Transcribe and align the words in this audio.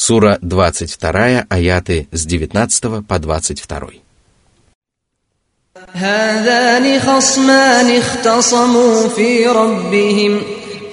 Сура 0.00 0.38
22, 0.42 1.46
аяты 1.48 2.08
с 2.12 2.26
19 2.26 3.06
по 3.06 3.16
22. 3.16 4.02
هذان 5.92 7.00
خصمان 7.00 7.96
اختصموا 7.96 9.08
في 9.08 9.46
ربهم 9.46 10.42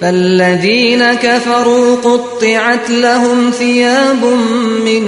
فالذين 0.00 1.14
كفروا 1.14 1.96
قطعت 1.96 2.90
لهم 2.90 3.50
ثياب 3.50 4.24
من 4.84 5.02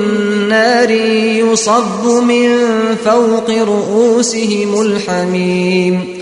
نار 0.49 0.91
يصب 0.91 2.07
من 2.07 2.59
فوق 3.05 3.51
رؤوسهم 3.51 4.81
الحميم 4.81 6.17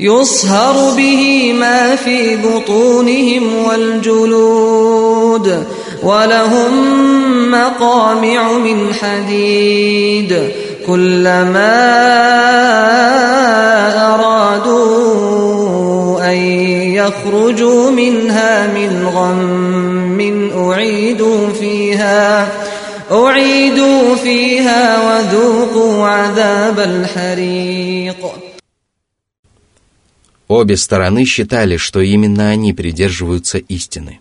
يصهر 0.00 0.96
به 0.96 1.52
ما 1.52 1.96
في 1.96 2.36
بطونهم 2.36 3.64
والجلود 3.64 5.66
ولهم 6.02 6.72
مقامع 7.50 8.52
من 8.52 8.94
حديد 8.94 10.50
كلما 10.86 11.80
أرادوا 14.14 15.10
أن 16.30 16.36
يخرجوا 16.94 17.90
منها 17.90 18.66
من 18.66 19.06
غم 19.06 19.70
أعيدوا 20.56 21.48
فيها 21.52 22.48
أعيدوا 23.12 24.16
فيها 24.16 24.84
وذوقوا 25.06 26.06
عذاب 26.06 26.78
الحريق 26.78 28.16
Обе 30.48 30.76
стороны 30.76 31.26
считали, 31.26 31.76
что 31.76 32.00
именно 32.00 32.48
они 32.50 32.72
придерживаются 32.72 33.58
истины. 33.58 34.18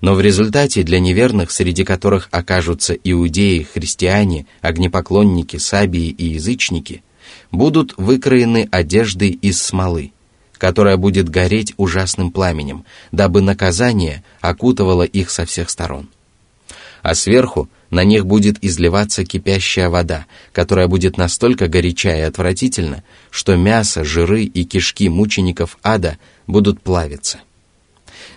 но 0.00 0.14
в 0.14 0.20
результате 0.20 0.82
для 0.82 1.00
неверных, 1.00 1.50
среди 1.50 1.84
которых 1.84 2.28
окажутся 2.30 2.94
иудеи, 2.94 3.62
христиане, 3.62 4.46
огнепоклонники, 4.60 5.56
сабии 5.56 6.08
и 6.08 6.34
язычники, 6.34 7.02
будут 7.50 7.94
выкроены 7.96 8.68
одежды 8.70 9.30
из 9.30 9.60
смолы, 9.60 10.12
которая 10.58 10.96
будет 10.96 11.28
гореть 11.28 11.72
ужасным 11.76 12.30
пламенем, 12.30 12.84
дабы 13.10 13.40
наказание 13.40 14.22
окутывало 14.40 15.02
их 15.02 15.30
со 15.30 15.46
всех 15.46 15.70
сторон. 15.70 16.08
А 17.02 17.14
сверху 17.14 17.68
на 17.90 18.04
них 18.04 18.26
будет 18.26 18.62
изливаться 18.64 19.24
кипящая 19.24 19.88
вода, 19.88 20.26
которая 20.52 20.88
будет 20.88 21.16
настолько 21.16 21.68
горяча 21.68 22.16
и 22.16 22.20
отвратительна, 22.20 23.04
что 23.30 23.56
мясо, 23.56 24.04
жиры 24.04 24.42
и 24.42 24.64
кишки 24.64 25.08
мучеников 25.08 25.78
ада 25.82 26.18
будут 26.46 26.82
плавиться– 26.82 27.38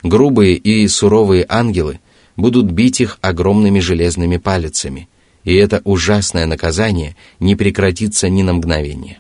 грубые 0.04 0.56
и 0.56 0.88
суровые 0.88 1.46
ангелы 1.48 2.00
будут 2.36 2.72
бить 2.72 3.02
их 3.02 3.18
огромными 3.22 3.80
железными 3.80 4.38
палицами, 4.38 5.10
и 5.44 5.56
это 5.56 5.82
ужасное 5.84 6.46
наказание 6.46 7.16
не 7.40 7.56
прекратится 7.56 8.30
ни 8.30 8.44
на 8.44 8.54
мгновение. 8.54 9.20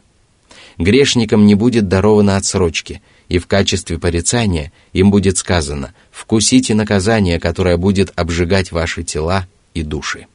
Грешникам 0.78 1.46
не 1.46 1.56
будет 1.56 1.90
даровано 1.90 2.38
отсрочки, 2.38 3.02
и 3.28 3.38
в 3.38 3.48
качестве 3.48 4.00
порицания 4.00 4.72
им 4.94 5.12
будет 5.12 5.38
сказано 5.38 5.94
«вкусите 6.10 6.74
наказание, 6.74 7.40
которое 7.40 7.78
будет 7.78 8.12
обжигать 8.16 8.72
ваши 8.72 9.04
тела 9.04 9.48
и 9.74 9.84
души». 9.84 10.28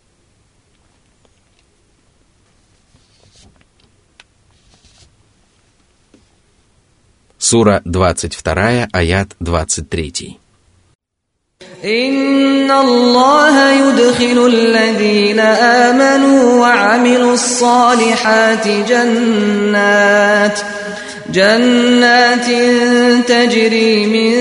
Сура 7.44 7.82
22, 7.86 8.88
аят 8.92 9.30
23. 9.40 10.40
إن 11.86 12.72
الله 12.72 13.72
يدخل 13.72 14.48
الذين 14.54 15.40
آمنوا 15.40 16.60
وعملوا 16.60 17.34
الصالحات 17.34 18.68
جنات 18.68 20.60
جنات 21.34 22.46
تجري 23.28 24.06
من 24.06 24.32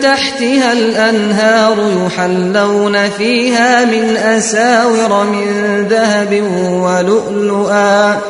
تحتها 0.00 0.72
الأنهار 0.72 2.06
يحلون 2.06 3.10
فيها 3.10 3.84
من 3.84 4.16
أساور 4.16 5.24
من 5.24 5.86
ذهب 5.90 6.42
ولؤلؤا 6.82 8.20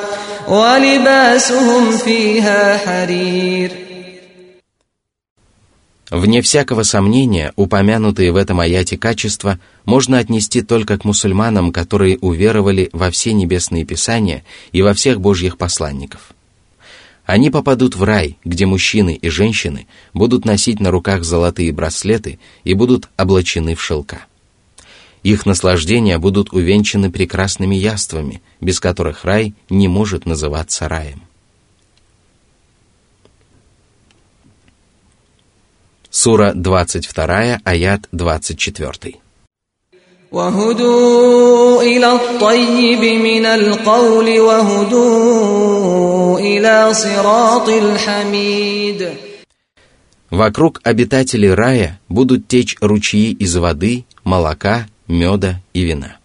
ولباسهم 0.48 1.90
فيها 1.90 2.76
حرير 2.76 3.70
Вне 6.13 6.43
всякого 6.43 6.83
сомнения, 6.83 7.53
упомянутые 7.55 8.31
в 8.31 8.35
этом 8.35 8.59
аяте 8.59 8.99
качества 8.99 9.59
можно 9.83 10.19
отнести 10.19 10.61
только 10.61 10.99
к 10.99 11.05
мусульманам, 11.05 11.71
которые 11.71 12.19
уверовали 12.19 12.91
во 12.93 13.09
все 13.09 13.33
небесные 13.33 13.83
писания 13.83 14.43
и 14.71 14.83
во 14.83 14.93
всех 14.93 15.19
божьих 15.19 15.57
посланников. 15.57 16.35
Они 17.25 17.49
попадут 17.49 17.95
в 17.95 18.03
рай, 18.03 18.37
где 18.45 18.67
мужчины 18.67 19.15
и 19.19 19.29
женщины 19.29 19.87
будут 20.13 20.45
носить 20.45 20.79
на 20.79 20.91
руках 20.91 21.23
золотые 21.23 21.71
браслеты 21.71 22.37
и 22.63 22.75
будут 22.75 23.09
облачены 23.17 23.73
в 23.73 23.81
шелка. 23.81 24.27
Их 25.23 25.47
наслаждения 25.47 26.19
будут 26.19 26.53
увенчаны 26.53 27.09
прекрасными 27.09 27.73
яствами, 27.73 28.43
без 28.61 28.79
которых 28.79 29.25
рай 29.25 29.55
не 29.71 29.87
может 29.87 30.27
называться 30.27 30.87
раем. 30.87 31.23
Сура 36.15 36.51
22, 36.53 37.61
аят 37.63 38.07
24. 38.11 39.15
Вокруг 50.29 50.81
обитателей 50.83 51.51
рая 51.51 51.99
будут 52.07 52.47
течь 52.47 52.77
ручьи 52.79 53.31
из 53.31 53.55
воды, 53.55 54.05
молока, 54.23 54.85
меда 55.07 55.61
и 55.73 55.81
вина. 55.81 56.17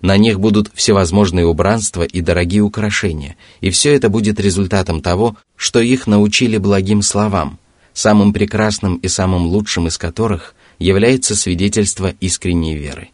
На 0.00 0.18
них 0.18 0.38
будут 0.38 0.70
всевозможные 0.72 1.46
убранства 1.46 2.04
и 2.04 2.20
дорогие 2.20 2.62
украшения, 2.62 3.36
и 3.60 3.70
все 3.70 3.92
это 3.92 4.08
будет 4.08 4.38
результатом 4.38 5.02
того, 5.02 5.36
что 5.56 5.80
их 5.80 6.06
научили 6.06 6.58
благим 6.58 7.02
словам– 7.02 7.58
самым 7.92 8.32
прекрасным 8.32 8.96
и 8.96 9.08
самым 9.08 9.46
лучшим 9.46 9.86
из 9.86 9.98
которых 9.98 10.54
является 10.78 11.36
свидетельство 11.36 12.14
искренней 12.20 12.76
веры. 12.76 13.10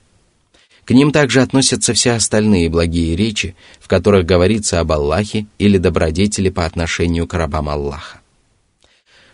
К 0.84 0.92
ним 0.92 1.10
также 1.10 1.42
относятся 1.42 1.94
все 1.94 2.12
остальные 2.12 2.70
благие 2.70 3.16
речи, 3.16 3.56
в 3.80 3.88
которых 3.88 4.24
говорится 4.24 4.78
об 4.78 4.92
Аллахе 4.92 5.46
или 5.58 5.78
добродетели 5.78 6.48
по 6.48 6.64
отношению 6.64 7.26
к 7.26 7.34
рабам 7.34 7.68
Аллаха. 7.68 8.20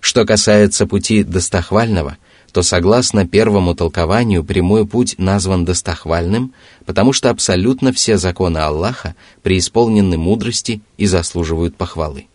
Что 0.01 0.25
касается 0.25 0.87
пути 0.87 1.23
достохвального, 1.23 2.17
то 2.53 2.63
согласно 2.63 3.27
первому 3.27 3.75
толкованию 3.75 4.45
прямой 4.45 4.87
путь 4.87 5.15
назван 5.19 5.65
достохвальным, 5.65 6.55
потому 6.87 7.13
что 7.13 7.31
абсолютно 7.31 7.93
все 7.93 8.17
законы 8.17 8.59
Аллаха 8.59 9.15
преисполнены 9.43 10.17
мудрости 10.17 10.81
и 10.97 11.07
заслуживают 11.07 11.77
похвалы. 11.77 12.27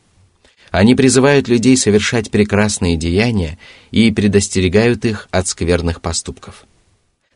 Они 0.72 0.96
призывают 0.96 1.48
людей 1.48 1.78
совершать 1.78 2.30
прекрасные 2.30 2.98
деяния 2.98 3.58
и 3.92 4.12
предостерегают 4.12 5.06
их 5.06 5.28
от 5.32 5.48
скверных 5.48 6.02
поступков. 6.02 6.66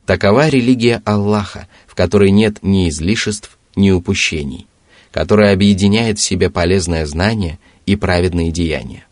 Такова 0.06 0.50
религия 0.50 1.02
Аллаха, 1.06 1.68
в 1.88 1.96
которой 1.96 2.32
нет 2.32 2.58
ни 2.62 2.90
излишеств, 2.90 3.58
ни 3.76 3.92
упущений, 3.92 4.68
которая 5.12 5.54
объединяет 5.54 6.20
в 6.20 6.22
себе 6.22 6.50
полезное 6.50 7.06
знание 7.06 7.60
и 7.86 7.96
праведные 7.96 8.52
деяния. 8.52 9.06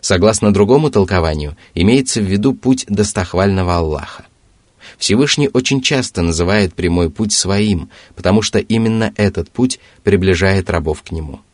Согласно 0.00 0.52
другому 0.52 0.90
толкованию, 0.90 1.56
имеется 1.74 2.20
в 2.20 2.24
виду 2.24 2.54
путь 2.54 2.84
достохвального 2.88 3.76
Аллаха. 3.76 4.26
Всевышний 4.98 5.50
очень 5.52 5.82
часто 5.82 6.22
называет 6.22 6.74
прямой 6.74 7.10
путь 7.10 7.32
своим, 7.32 7.90
потому 8.14 8.40
что 8.40 8.60
именно 8.60 9.12
этот 9.16 9.50
путь 9.50 9.80
приближает 10.04 10.70
рабов 10.70 11.02
к 11.02 11.10
нему– 11.10 11.40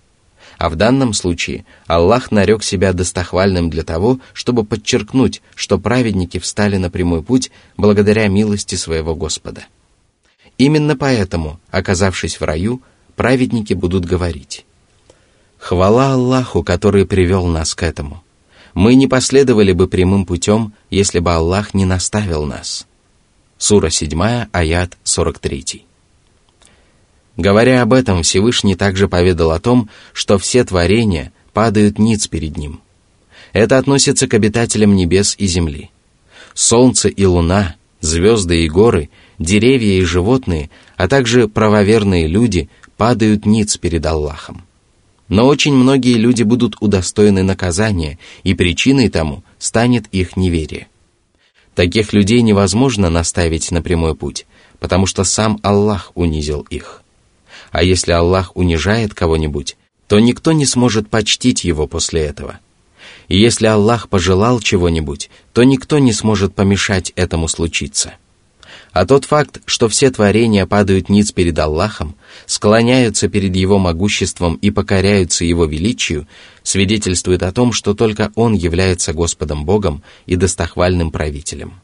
а 0.62 0.68
в 0.68 0.76
данном 0.76 1.12
случае 1.12 1.64
Аллах 1.88 2.30
нарек 2.30 2.62
себя 2.62 2.92
достохвальным 2.92 3.68
для 3.68 3.82
того, 3.82 4.20
чтобы 4.32 4.62
подчеркнуть, 4.62 5.42
что 5.56 5.76
праведники 5.76 6.38
встали 6.38 6.76
на 6.76 6.88
прямой 6.88 7.24
путь 7.24 7.50
благодаря 7.76 8.28
милости 8.28 8.76
своего 8.76 9.16
Господа. 9.16 9.64
Именно 10.58 10.96
поэтому, 10.96 11.58
оказавшись 11.72 12.38
в 12.38 12.44
раю, 12.44 12.80
праведники 13.16 13.74
будут 13.74 14.04
говорить 14.04 14.64
«Хвала 15.58 16.12
Аллаху, 16.12 16.62
который 16.62 17.06
привел 17.06 17.46
нас 17.46 17.74
к 17.74 17.82
этому. 17.82 18.22
Мы 18.72 18.94
не 18.94 19.08
последовали 19.08 19.72
бы 19.72 19.88
прямым 19.88 20.24
путем, 20.24 20.74
если 20.90 21.18
бы 21.18 21.32
Аллах 21.32 21.74
не 21.74 21.86
наставил 21.86 22.44
нас». 22.46 22.86
Сура 23.58 23.90
7, 23.90 24.46
аят 24.52 24.96
43. 25.02 25.86
Говоря 27.36 27.82
об 27.82 27.92
этом, 27.92 28.22
Всевышний 28.22 28.74
также 28.74 29.08
поведал 29.08 29.52
о 29.52 29.60
том, 29.60 29.88
что 30.12 30.38
все 30.38 30.64
творения 30.64 31.32
падают 31.52 31.98
ниц 31.98 32.26
перед 32.26 32.56
Ним. 32.56 32.80
Это 33.52 33.78
относится 33.78 34.28
к 34.28 34.34
обитателям 34.34 34.94
небес 34.94 35.34
и 35.38 35.46
земли. 35.46 35.90
Солнце 36.54 37.08
и 37.08 37.24
луна, 37.24 37.76
звезды 38.00 38.64
и 38.64 38.68
горы 38.68 39.08
деревья 39.38 39.98
и 39.98 40.02
животные, 40.02 40.70
а 40.96 41.08
также 41.08 41.48
правоверные 41.48 42.26
люди 42.26 42.68
падают 42.96 43.46
ниц 43.46 43.76
перед 43.76 44.04
Аллахом. 44.06 44.62
Но 45.28 45.46
очень 45.46 45.74
многие 45.74 46.14
люди 46.14 46.42
будут 46.42 46.76
удостоены 46.80 47.42
наказания, 47.42 48.18
и 48.42 48.54
причиной 48.54 49.08
тому 49.08 49.42
станет 49.58 50.06
их 50.12 50.36
неверие. 50.36 50.88
Таких 51.74 52.12
людей 52.12 52.42
невозможно 52.42 53.08
наставить 53.08 53.70
на 53.70 53.80
прямой 53.80 54.14
путь, 54.14 54.46
потому 54.78 55.06
что 55.06 55.24
сам 55.24 55.58
Аллах 55.62 56.12
унизил 56.14 56.66
их. 56.68 57.01
А 57.72 57.82
если 57.82 58.12
Аллах 58.12 58.54
унижает 58.54 59.14
кого-нибудь, 59.14 59.76
то 60.06 60.20
никто 60.20 60.52
не 60.52 60.66
сможет 60.66 61.08
почтить 61.08 61.64
его 61.64 61.86
после 61.86 62.20
этого. 62.20 62.60
И 63.28 63.40
если 63.40 63.66
Аллах 63.66 64.10
пожелал 64.10 64.60
чего-нибудь, 64.60 65.30
то 65.54 65.64
никто 65.64 65.98
не 65.98 66.12
сможет 66.12 66.54
помешать 66.54 67.12
этому 67.16 67.48
случиться. 67.48 68.14
А 68.92 69.06
тот 69.06 69.24
факт, 69.24 69.62
что 69.64 69.88
все 69.88 70.10
творения 70.10 70.66
падают 70.66 71.08
ниц 71.08 71.32
перед 71.32 71.58
Аллахом, 71.58 72.14
склоняются 72.44 73.28
перед 73.28 73.56
Его 73.56 73.78
могуществом 73.78 74.56
и 74.56 74.70
покоряются 74.70 75.46
Его 75.46 75.64
величию, 75.64 76.28
свидетельствует 76.62 77.42
о 77.42 77.52
том, 77.52 77.72
что 77.72 77.94
только 77.94 78.32
Он 78.34 78.52
является 78.52 79.14
Господом 79.14 79.64
Богом 79.64 80.02
и 80.26 80.36
достохвальным 80.36 81.10
правителем. 81.10 81.80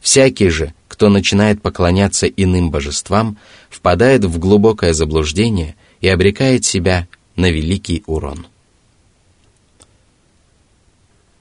Всякий 0.00 0.48
же, 0.48 0.74
кто 0.91 1.09
начинает 1.09 1.61
поклоняться 1.61 2.27
иным 2.27 2.71
божествам, 2.71 3.37
впадает 3.69 4.25
в 4.25 4.39
глубокое 4.39 4.93
заблуждение 4.93 5.75
и 6.01 6.07
обрекает 6.07 6.65
себя 6.65 7.07
на 7.35 7.49
великий 7.51 8.03
урон. 8.07 8.47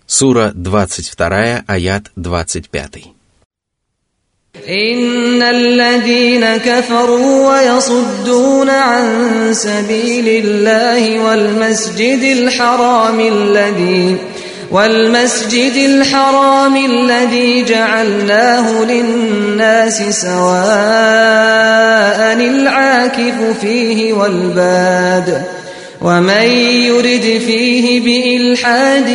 Сура 0.06 0.52
22, 0.54 1.64
аят 1.66 2.12
25. 2.16 3.16
إن 4.68 5.42
الذين 5.42 6.56
كفروا 6.56 7.48
ويصدون 7.48 8.70
عن 8.70 9.04
سبيل 9.54 10.44
الله 10.44 11.20
والمسجد 11.20 12.22
الحرام 12.22 13.20
الذي 13.20 14.16
والمسجد 14.70 15.76
الحرام 15.76 16.76
الذي 16.76 17.64
جعلناه 17.64 18.84
للناس 18.84 20.02
سواء 20.22 20.56
العاكف 22.40 23.58
فيه 23.60 24.12
والباد 24.12 25.44
ومن 26.02 26.46
يرد 26.90 27.40
فيه 27.46 28.00
بإلحاد 28.00 29.10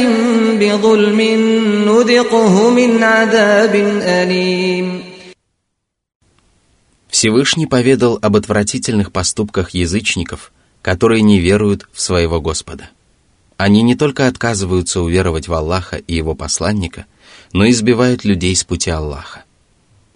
بظلم 0.59 1.21
نذقه 1.87 2.69
من 2.69 3.03
عذاب 3.03 3.75
أليم 4.01 5.01
Всевышний 7.11 7.67
поведал 7.67 8.17
об 8.21 8.35
отвратительных 8.37 9.11
поступках 9.11 9.71
язычников, 9.71 10.51
которые 10.81 11.21
не 11.21 11.39
веруют 11.39 11.87
в 11.91 12.01
своего 12.01 12.39
Господа. 12.41 12.89
Они 13.56 13.82
не 13.82 13.94
только 13.94 14.26
отказываются 14.26 15.00
уверовать 15.00 15.48
в 15.48 15.54
Аллаха 15.54 15.96
и 15.96 16.14
Его 16.14 16.34
посланника, 16.34 17.06
но 17.52 17.64
и 17.64 17.72
сбивают 17.72 18.24
людей 18.24 18.54
с 18.54 18.64
пути 18.64 18.90
Аллаха. 18.90 19.44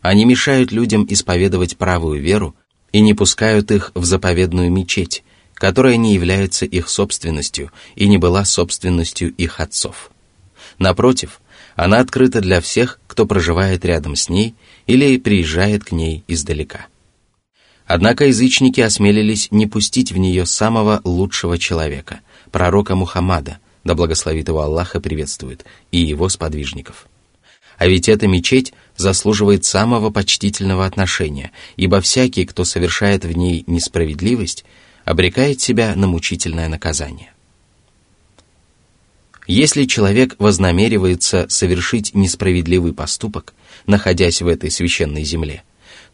Они 0.02 0.24
мешают 0.24 0.72
людям 0.72 1.06
исповедовать 1.08 1.76
правую 1.76 2.20
веру 2.20 2.54
и 2.92 3.00
не 3.00 3.14
пускают 3.14 3.70
их 3.70 3.92
в 3.94 4.04
заповедную 4.04 4.70
мечеть, 4.70 5.22
которая 5.54 5.96
не 5.96 6.14
является 6.14 6.64
их 6.66 6.88
собственностью 6.88 7.70
и 7.94 8.08
не 8.08 8.18
была 8.18 8.44
собственностью 8.44 9.32
их 9.34 9.60
отцов. 9.60 10.10
Напротив, 10.78 11.40
она 11.76 12.00
открыта 12.00 12.40
для 12.40 12.60
всех, 12.60 12.98
кто 13.06 13.26
проживает 13.26 13.84
рядом 13.84 14.16
с 14.16 14.28
ней 14.28 14.54
или 14.86 15.18
приезжает 15.18 15.84
к 15.84 15.92
ней 15.92 16.24
издалека. 16.26 16.86
Однако 17.86 18.26
язычники 18.26 18.80
осмелились 18.80 19.48
не 19.50 19.66
пустить 19.66 20.12
в 20.12 20.16
нее 20.16 20.46
самого 20.46 21.00
лучшего 21.04 21.58
человека, 21.58 22.20
пророка 22.50 22.94
Мухаммада, 22.94 23.58
да 23.84 23.94
благословит 23.94 24.48
его 24.48 24.60
Аллах 24.60 24.94
и 24.94 25.00
приветствует, 25.00 25.64
и 25.90 25.98
его 25.98 26.28
сподвижников. 26.28 27.06
А 27.78 27.86
ведь 27.86 28.08
эта 28.08 28.26
мечеть 28.26 28.74
заслуживает 28.96 29.64
самого 29.64 30.10
почтительного 30.10 30.84
отношения, 30.84 31.50
ибо 31.76 32.00
всякий, 32.02 32.44
кто 32.44 32.64
совершает 32.64 33.24
в 33.24 33.32
ней 33.32 33.64
несправедливость, 33.66 34.64
обрекает 35.06 35.60
себя 35.60 35.94
на 35.96 36.06
мучительное 36.06 36.68
наказание. 36.68 37.32
Если 39.46 39.86
человек 39.86 40.36
вознамеривается 40.38 41.46
совершить 41.48 42.14
несправедливый 42.14 42.92
поступок, 42.92 43.54
находясь 43.86 44.42
в 44.42 44.46
этой 44.46 44.70
священной 44.70 45.24
земле, 45.24 45.62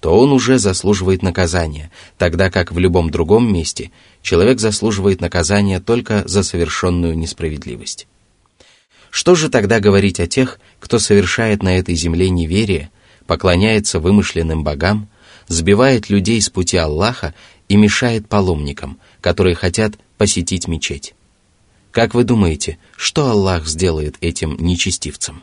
то 0.01 0.19
он 0.19 0.33
уже 0.33 0.59
заслуживает 0.59 1.23
наказания, 1.23 1.91
тогда 2.19 2.51
как 2.51 2.73
в 2.73 2.79
любом 2.79 3.11
другом 3.11 3.53
месте 3.53 3.91
человек 4.23 4.61
заслуживает 4.61 5.21
наказания 5.21 5.81
только 5.81 6.27
за 6.27 6.43
совершенную 6.43 7.17
несправедливость. 7.17 8.07
Что 9.11 9.35
же 9.35 9.49
тогда 9.49 9.81
говорить 9.81 10.21
о 10.21 10.27
тех, 10.27 10.61
кто 10.79 10.99
совершает 10.99 11.63
на 11.63 11.79
этой 11.79 11.95
земле 11.95 12.29
неверие, 12.29 12.91
поклоняется 13.27 13.99
вымышленным 13.99 14.63
богам, 14.63 15.09
сбивает 15.49 16.11
людей 16.11 16.41
с 16.41 16.51
пути 16.51 16.77
Аллаха 16.77 17.35
и 17.69 17.77
мешает 17.77 18.29
паломникам, 18.29 18.99
которые 19.21 19.55
хотят 19.55 19.95
посетить 20.19 20.69
мечеть? 20.69 21.15
Как 21.93 22.15
вы 22.15 22.25
думаете, 22.25 22.79
что 22.95 23.31
Аллах 23.31 23.67
сделает 23.67 24.17
этим 24.21 24.59
нечестивцам? 24.61 25.43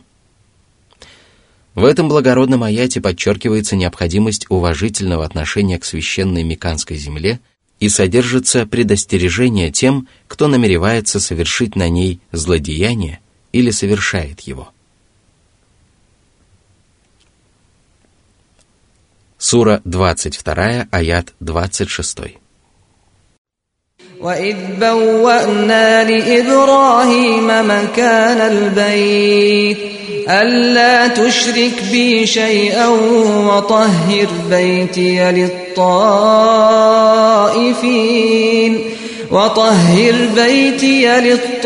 В 1.74 1.84
этом 1.84 2.08
благородном 2.08 2.64
аяте 2.64 3.00
подчеркивается 3.00 3.76
необходимость 3.76 4.46
уважительного 4.48 5.24
отношения 5.24 5.78
к 5.78 5.84
священной 5.84 6.42
Меканской 6.42 6.96
земле 6.96 7.40
и 7.78 7.88
содержится 7.88 8.66
предостережение 8.66 9.70
тем, 9.70 10.08
кто 10.26 10.48
намеревается 10.48 11.20
совершить 11.20 11.76
на 11.76 11.88
ней 11.88 12.20
злодеяние 12.32 13.20
или 13.52 13.70
совершает 13.70 14.40
его. 14.40 14.70
Сура 19.38 19.80
22, 19.84 20.88
аят 20.90 21.32
26. 21.38 22.18
وإذ 24.20 24.56
بوأنا 24.80 26.04
لإبراهيم 26.10 27.46
مكان 27.46 28.40
البيت 28.40 29.91
ألا 30.28 31.08
تشرك 31.08 31.82
بي 31.92 32.26
شيئا 32.26 32.88
وطهر 32.88 34.28
بيتي 34.50 35.32
للطائفين 35.32 36.18
وطهر 39.30 40.28
بيتي 40.34 41.20
للطائفين 41.20 41.62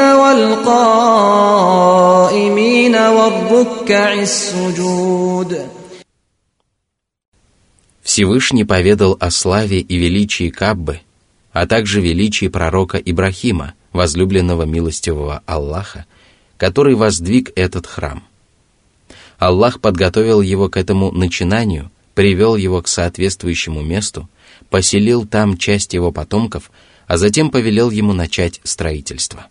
والقائمين 0.00 0.56
والركع 2.96 4.12
السجود 4.12 5.66
Всевышний 8.02 8.64
поведал 8.64 9.16
о 9.18 9.30
славе 9.30 9.80
и 9.80 9.96
величии 9.96 10.48
Каббы, 10.50 11.00
а 11.52 11.66
также 11.66 12.00
величии 12.00 12.46
пророка 12.46 12.98
Ибрахима, 12.98 13.74
возлюбленного 13.92 14.62
милостивого 14.62 15.42
Аллаха, 15.44 16.06
который 16.61 16.93
воздвиг 16.93 17.51
этот 17.55 17.87
храм. 17.87 18.21
Аллах 19.39 19.81
подготовил 19.81 20.41
его 20.41 20.69
к 20.69 20.77
этому 20.77 21.11
начинанию, 21.11 21.89
привел 22.13 22.55
его 22.55 22.83
к 22.83 22.87
соответствующему 22.87 23.81
месту, 23.81 24.29
поселил 24.69 25.25
там 25.25 25.57
часть 25.57 25.95
его 25.95 26.11
потомков, 26.11 26.69
а 27.07 27.17
затем 27.17 27.49
повелел 27.49 27.89
ему 27.89 28.13
начать 28.13 28.61
строительство. 28.63 29.47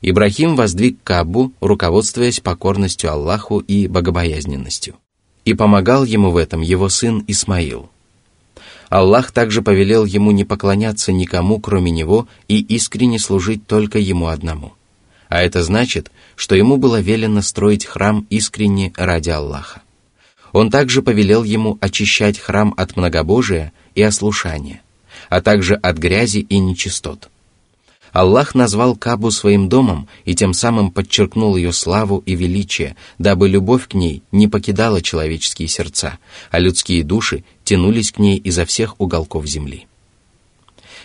Ибрахим 0.00 0.56
воздвиг 0.56 0.96
Каббу, 1.04 1.52
руководствуясь 1.60 2.40
покорностью 2.40 3.12
Аллаху 3.12 3.58
и 3.58 3.86
богобоязненностью 3.86 4.94
и 5.44 5.52
помогал 5.52 6.04
ему 6.04 6.30
в 6.30 6.38
этом 6.38 6.62
его 6.62 6.88
сын 6.88 7.22
Исмаил. 7.26 7.90
Аллах 8.88 9.32
также 9.32 9.60
повелел 9.60 10.06
ему 10.06 10.30
не 10.30 10.46
поклоняться 10.46 11.12
никому, 11.12 11.60
кроме 11.60 11.90
него, 11.90 12.26
и 12.48 12.58
искренне 12.58 13.18
служить 13.18 13.66
только 13.66 13.98
ему 13.98 14.28
одному. 14.28 14.72
А 15.30 15.40
это 15.40 15.62
значит, 15.62 16.10
что 16.36 16.54
ему 16.54 16.76
было 16.76 17.00
велено 17.00 17.40
строить 17.40 17.86
храм 17.86 18.26
искренне 18.28 18.92
ради 18.96 19.30
Аллаха. 19.30 19.80
Он 20.52 20.70
также 20.70 21.00
повелел 21.00 21.42
ему 21.44 21.78
очищать 21.80 22.38
храм 22.38 22.74
от 22.76 22.96
многобожия 22.96 23.72
и 23.94 24.02
ослушания, 24.02 24.82
а 25.30 25.40
также 25.40 25.76
от 25.76 25.96
грязи 25.96 26.40
и 26.40 26.58
нечистот– 26.58 27.30
Аллах 28.12 28.54
назвал 28.54 28.96
Кабу 28.96 29.30
своим 29.30 29.68
домом 29.68 30.08
и 30.24 30.34
тем 30.34 30.52
самым 30.52 30.90
подчеркнул 30.90 31.56
ее 31.56 31.72
славу 31.72 32.22
и 32.26 32.34
величие, 32.34 32.96
дабы 33.18 33.48
любовь 33.48 33.86
к 33.88 33.94
ней 33.94 34.22
не 34.32 34.48
покидала 34.48 35.00
человеческие 35.00 35.68
сердца, 35.68 36.18
а 36.50 36.58
людские 36.58 37.04
души 37.04 37.44
тянулись 37.64 38.10
к 38.10 38.18
ней 38.18 38.36
изо 38.36 38.64
всех 38.64 39.00
уголков 39.00 39.46
земли. 39.46 39.86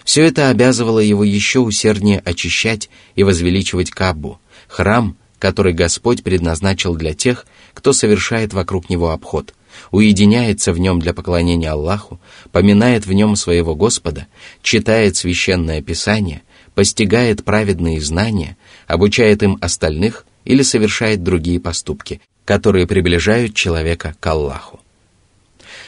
Все 0.06 0.24
это 0.24 0.50
обязывало 0.50 1.00
его 1.00 1.24
еще 1.24 1.60
усерднее 1.60 2.20
очищать 2.20 2.90
и 3.16 3.24
возвеличивать 3.24 3.90
Кабу, 3.90 4.40
храм, 4.68 5.18
который 5.40 5.74
Господь 5.74 6.24
предназначил 6.24 6.96
для 6.96 7.14
тех, 7.16 7.46
кто 7.74 7.92
совершает 7.92 8.54
вокруг 8.54 8.90
него 8.90 9.10
обход, 9.10 9.56
уединяется 9.92 10.74
в 10.74 10.80
нем 10.80 11.00
для 11.00 11.14
поклонения 11.14 11.72
Аллаху, 11.72 12.20
поминает 12.52 13.08
в 13.08 13.14
нем 13.14 13.36
своего 13.36 13.76
Господа, 13.76 14.28
читает 14.62 15.18
священное 15.18 15.82
Писание, 15.82 16.44
постигает 16.76 17.44
праведные 17.44 18.00
знания, 18.00 18.58
обучает 18.86 19.42
им 19.42 19.58
остальных 19.60 20.26
или 20.46 20.62
совершает 20.62 21.24
другие 21.24 21.60
поступки, 21.60 22.22
которые 22.46 22.86
приближают 22.86 23.56
человека 23.56 24.16
к 24.20 24.28
Аллаху. 24.28 24.80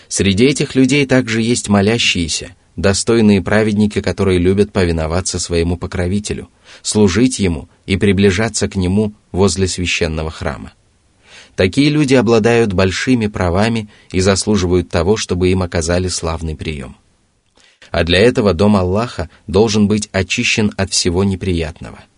Среди 0.08 0.46
этих 0.46 0.74
людей 0.74 1.06
также 1.06 1.42
есть 1.42 1.70
молящиеся, 1.70 2.56
достойные 2.78 3.42
праведники, 3.42 4.00
которые 4.00 4.40
любят 4.40 4.72
повиноваться 4.72 5.40
своему 5.40 5.76
покровителю, 5.76 6.50
служить 6.82 7.40
ему 7.40 7.68
и 7.86 7.98
приближаться 7.98 8.70
к 8.70 8.78
нему 8.78 9.14
возле 9.34 9.68
священного 9.68 10.32
храма. 10.32 10.72
Такие 11.58 11.90
люди 11.90 12.14
обладают 12.14 12.72
большими 12.72 13.28
правами 13.28 13.90
и 14.12 14.22
заслуживают 14.22 14.90
того, 14.90 15.18
чтобы 15.18 15.50
им 15.50 15.64
оказали 15.64 16.08
славный 16.08 16.56
прием. 16.56 16.96
А 17.92 18.06
для 18.06 18.20
этого 18.20 18.54
дом 18.54 18.78
Аллаха 18.78 19.30
должен 19.48 19.88
быть 19.88 20.08
очищен 20.14 20.72
от 20.78 20.92
всего 20.92 21.26
неприятного– 21.26 22.00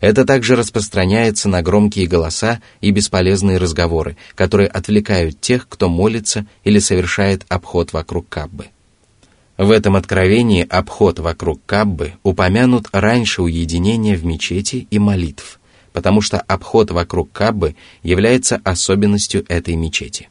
это 0.00 0.24
также 0.24 0.56
распространяется 0.56 1.48
на 1.48 1.62
громкие 1.62 2.06
голоса 2.06 2.60
и 2.80 2.90
бесполезные 2.90 3.58
разговоры, 3.58 4.16
которые 4.34 4.68
отвлекают 4.68 5.40
тех, 5.40 5.68
кто 5.68 5.88
молится 5.88 6.46
или 6.64 6.78
совершает 6.78 7.44
обход 7.48 7.92
вокруг 7.92 8.28
Каббы. 8.28 8.68
В 9.60 9.72
этом 9.72 9.94
откровении 9.94 10.66
обход 10.66 11.18
вокруг 11.18 11.60
Каббы 11.66 12.14
упомянут 12.22 12.88
раньше 12.92 13.42
уединения 13.42 14.16
в 14.16 14.24
мечети 14.24 14.88
и 14.90 14.98
молитв, 14.98 15.60
потому 15.92 16.22
что 16.22 16.40
обход 16.40 16.90
вокруг 16.90 17.30
Каббы 17.30 17.76
является 18.02 18.58
особенностью 18.64 19.44
этой 19.50 19.76
мечети. 19.76 20.30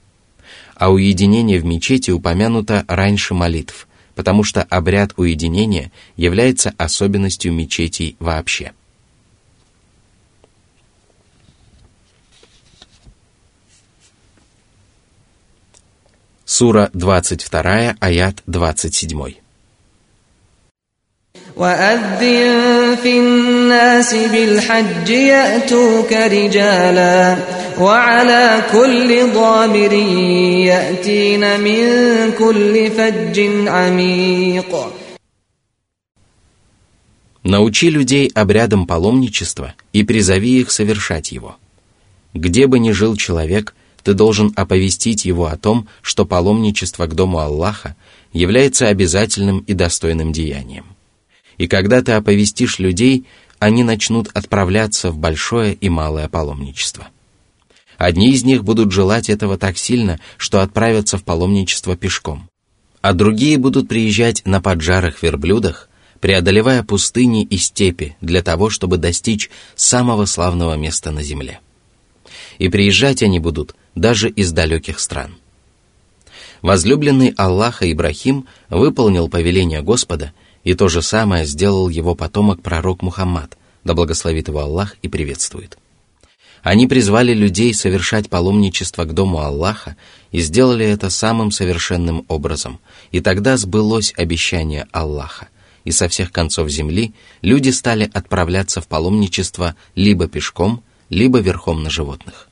А 0.74 0.92
уединение 0.92 1.60
в 1.60 1.66
мечети 1.66 2.10
упомянуто 2.10 2.86
раньше 2.88 3.36
молитв, 3.36 3.88
потому 4.16 4.44
что 4.44 4.64
обряд 4.64 5.14
уединения 5.16 5.92
является 6.18 6.74
особенностью 6.80 7.54
мечетей 7.54 8.16
вообще. 8.20 8.72
Сура 16.49 16.91
22, 16.93 17.97
аят 18.01 18.43
27. 18.47 19.35
وأذن 21.57 22.97
في 23.03 23.19
الناس 23.19 24.15
بالحج 24.15 25.11
يأتوك 25.11 26.13
رجالا 26.13 27.37
وعلى 27.81 28.63
كل 28.73 29.33
ضامر 29.33 29.93
يأتين 30.67 31.61
من 31.61 31.87
كل 32.39 32.91
فج 32.91 33.41
عميق 33.69 34.93
Научи 37.47 37.91
людей 37.91 38.33
обрядам 38.35 38.87
паломничества 38.87 39.75
и 39.93 40.03
призови 40.03 40.61
их 40.61 40.71
совершать 40.71 41.31
его. 41.31 41.57
Где 42.33 42.67
бы 42.67 42.79
ни 42.79 42.91
жил 42.91 43.17
человек, 43.17 43.75
ты 44.10 44.16
должен 44.16 44.52
оповестить 44.56 45.26
его 45.26 45.46
о 45.46 45.56
том, 45.56 45.88
что 46.02 46.26
паломничество 46.26 47.06
к 47.06 47.14
дому 47.14 47.38
Аллаха 47.38 47.96
является 48.34 48.88
обязательным 48.88 49.60
и 49.60 49.76
достойным 49.76 50.34
деянием. 50.34 50.86
И 51.60 51.68
когда 51.68 52.02
ты 52.02 52.14
оповестишь 52.14 52.80
людей, 52.80 53.28
они 53.60 53.84
начнут 53.84 54.28
отправляться 54.34 55.12
в 55.12 55.20
большое 55.20 55.76
и 55.76 55.90
малое 55.90 56.28
паломничество. 56.28 57.10
Одни 58.00 58.32
из 58.32 58.44
них 58.44 58.64
будут 58.64 58.92
желать 58.92 59.30
этого 59.30 59.60
так 59.60 59.78
сильно, 59.78 60.20
что 60.38 60.62
отправятся 60.62 61.20
в 61.20 61.24
паломничество 61.24 61.96
пешком, 61.96 62.50
а 63.02 63.14
другие 63.14 63.60
будут 63.60 63.88
приезжать 63.88 64.42
на 64.44 64.60
поджарых 64.60 65.22
верблюдах, 65.22 65.88
преодолевая 66.20 66.82
пустыни 66.82 67.44
и 67.44 67.58
степи 67.58 68.18
для 68.22 68.42
того, 68.42 68.72
чтобы 68.72 68.98
достичь 68.98 69.52
самого 69.76 70.26
славного 70.26 70.74
места 70.78 71.12
на 71.12 71.22
земле. 71.22 71.60
И 72.58 72.70
приезжать 72.70 73.22
они 73.22 73.38
будут 73.38 73.76
даже 73.96 74.30
из 74.30 74.52
далеких 74.52 75.00
стран. 75.00 75.36
Возлюбленный 76.62 77.34
Аллаха 77.38 77.90
Ибрахим 77.92 78.46
выполнил 78.70 79.30
повеление 79.30 79.82
Господа, 79.82 80.34
и 80.64 80.74
то 80.74 80.90
же 80.90 81.02
самое 81.02 81.46
сделал 81.46 81.88
его 81.90 82.16
потомок 82.16 82.62
пророк 82.62 83.02
Мухаммад, 83.02 83.58
да 83.84 83.94
благословит 83.94 84.50
его 84.50 84.60
Аллах 84.60 84.96
и 85.02 85.08
приветствует. 85.08 85.78
Они 86.62 86.88
призвали 86.88 87.34
людей 87.34 87.74
совершать 87.74 88.30
паломничество 88.30 89.06
к 89.06 89.14
дому 89.14 89.40
Аллаха 89.40 89.96
и 90.32 90.42
сделали 90.42 90.86
это 90.86 91.10
самым 91.10 91.52
совершенным 91.52 92.26
образом, 92.28 92.80
и 93.12 93.22
тогда 93.22 93.56
сбылось 93.56 94.14
обещание 94.18 94.86
Аллаха, 94.92 95.48
и 95.86 95.92
со 95.92 96.10
всех 96.10 96.34
концов 96.34 96.70
земли 96.70 97.14
люди 97.42 97.70
стали 97.70 98.10
отправляться 98.14 98.82
в 98.82 98.88
паломничество 98.88 99.76
либо 99.96 100.28
пешком, 100.28 100.84
либо 101.10 101.40
верхом 101.40 101.82
на 101.84 101.90
животных. 101.90 102.49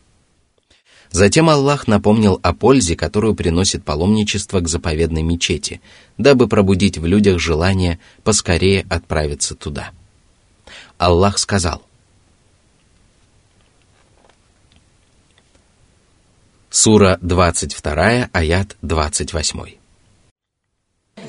Затем 1.11 1.49
Аллах 1.49 1.87
напомнил 1.87 2.39
о 2.43 2.53
пользе, 2.53 2.95
которую 2.95 3.33
приносит 3.33 3.83
паломничество 3.83 4.59
к 4.59 4.67
заповедной 4.67 5.23
мечети, 5.23 5.81
дабы 6.17 6.47
пробудить 6.47 6.97
в 6.97 7.05
людях 7.05 7.39
желание 7.39 7.99
поскорее 8.23 8.85
отправиться 8.89 9.55
туда. 9.55 9.91
Аллах 10.97 11.37
сказал, 11.37 11.83
Сура 16.69 17.17
22, 17.21 18.29
аят 18.33 18.77
28. 18.81 19.86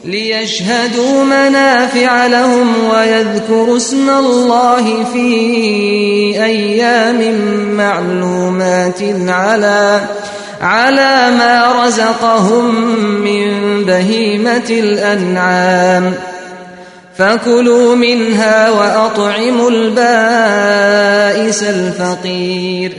ليشهدوا 0.05 1.24
منافع 1.24 2.27
لهم 2.27 2.86
ويذكروا 2.86 3.77
اسم 3.77 4.10
الله 4.10 5.03
في 5.03 5.29
أيام 6.43 7.36
معلومات 7.77 9.01
على 9.27 10.01
على 10.62 11.31
ما 11.38 11.86
رزقهم 11.86 12.75
من 13.22 13.50
بهيمة 13.83 14.69
الأنعام 14.69 16.13
فكلوا 17.17 17.95
منها 17.95 18.69
وأطعموا 18.69 19.69
البائس 19.69 21.63
الفقير 21.63 22.93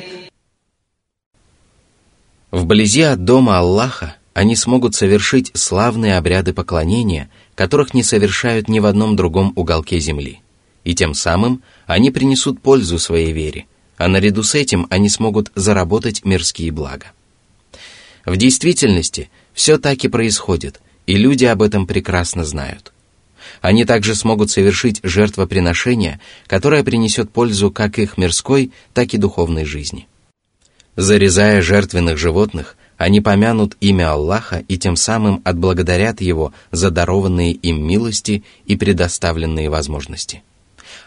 Вблизи 2.53 3.03
от 3.03 3.25
дома 3.25 3.59
Аллаха 3.59 4.15
они 4.40 4.56
смогут 4.56 4.96
совершить 4.96 5.52
славные 5.54 6.18
обряды 6.18 6.54
поклонения, 6.54 7.30
которых 7.56 7.94
не 7.94 8.04
совершают 8.04 8.70
ни 8.70 8.80
в 8.80 8.86
одном 8.86 9.18
другом 9.18 9.52
уголке 9.58 10.00
земли. 10.00 10.40
И 10.86 10.96
тем 10.96 11.14
самым 11.14 11.62
они 11.88 12.10
принесут 12.10 12.62
пользу 12.62 13.00
своей 13.00 13.34
вере, 13.34 13.66
а 13.98 14.08
наряду 14.08 14.44
с 14.44 14.56
этим 14.56 14.88
они 14.90 15.10
смогут 15.10 15.52
заработать 15.56 16.24
мирские 16.24 16.72
блага. 16.72 17.08
В 18.26 18.38
действительности 18.38 19.30
все 19.52 19.78
так 19.78 20.06
и 20.06 20.08
происходит, 20.08 20.80
и 21.06 21.18
люди 21.18 21.44
об 21.44 21.62
этом 21.62 21.86
прекрасно 21.86 22.46
знают. 22.46 22.94
Они 23.60 23.84
также 23.84 24.16
смогут 24.16 24.50
совершить 24.50 25.02
жертвоприношение, 25.04 26.22
которое 26.48 26.86
принесет 26.86 27.30
пользу 27.30 27.72
как 27.72 28.00
их 28.00 28.18
мирской, 28.18 28.72
так 28.94 29.14
и 29.14 29.18
духовной 29.18 29.66
жизни. 29.66 30.08
Зарезая 30.96 31.62
жертвенных 31.62 32.18
животных, 32.18 32.78
они 33.00 33.22
помянут 33.22 33.78
имя 33.80 34.12
Аллаха 34.12 34.58
и 34.68 34.78
тем 34.78 34.98
самым 34.98 35.42
отблагодарят 35.46 36.20
Его 36.20 36.54
за 36.72 36.92
дарованные 36.92 37.54
им 37.54 37.82
милости 37.88 38.44
и 38.66 38.76
предоставленные 38.76 39.70
возможности. 39.70 40.44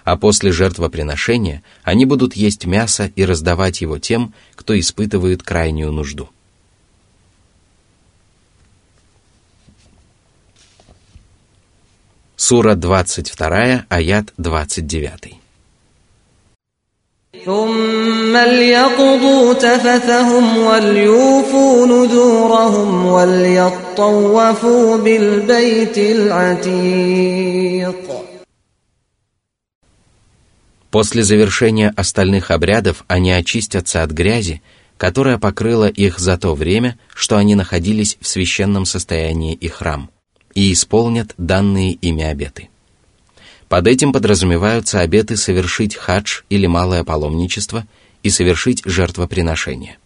А 0.03 0.17
после 0.17 0.53
жертвоприношения 0.53 1.63
они 1.83 2.07
будут 2.07 2.35
есть 2.35 2.65
мясо 2.65 3.13
и 3.15 3.27
раздавать 3.27 3.83
его 3.83 3.99
тем, 3.99 4.33
кто 4.55 4.79
испытывает 4.81 5.43
крайнюю 5.43 5.93
нужду. 5.93 6.31
Сура 12.37 12.75
22, 12.75 13.85
аят 13.91 14.33
29. 14.39 15.42
ثم 17.46 18.38
ليقضوا 18.38 19.54
تفثهم 19.54 20.58
وليوفوا 20.58 21.88
نذورهم 21.88 23.06
وليطوفوا 23.06 24.98
بالبيت 24.98 25.98
العتيق 25.98 27.48
После 30.90 31.24
завершения 31.24 31.90
остальных 31.96 32.50
обрядов 32.50 33.04
они 33.08 33.32
очистятся 33.32 34.04
от 34.04 34.12
грязи, 34.12 34.62
которая 34.98 35.38
покрыла 35.38 35.88
их 35.90 36.18
за 36.18 36.38
то 36.38 36.56
время, 36.56 36.98
что 37.14 37.38
они 37.38 37.56
находились 37.56 38.18
в 38.22 38.28
священном 38.28 38.86
состоянии 38.86 39.54
и 39.54 39.68
храм, 39.68 40.10
и 40.56 40.72
исполнят 40.74 41.34
данные 41.38 41.92
ими 41.94 42.24
обеты. 42.24 42.70
Под 43.73 43.87
этим 43.87 44.13
подразумеваются 44.13 45.01
обеты 45.01 45.39
совершить 45.39 45.97
хадж 45.97 46.43
или 46.51 46.67
малое 46.67 47.05
паломничество 47.05 47.87
и 48.23 48.29
совершить 48.29 48.83
жертвоприношение. 48.85 49.97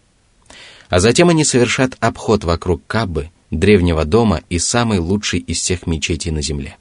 А 0.87 1.01
затем 1.01 1.27
они 1.27 1.43
совершат 1.43 1.97
обход 1.99 2.45
вокруг 2.45 2.81
Каббы, 2.87 3.29
древнего 3.51 4.05
дома 4.05 4.39
и 4.49 4.57
самой 4.57 4.99
лучшей 4.99 5.39
из 5.39 5.57
всех 5.57 5.85
мечетей 5.85 6.31
на 6.31 6.41
земле. 6.41 6.77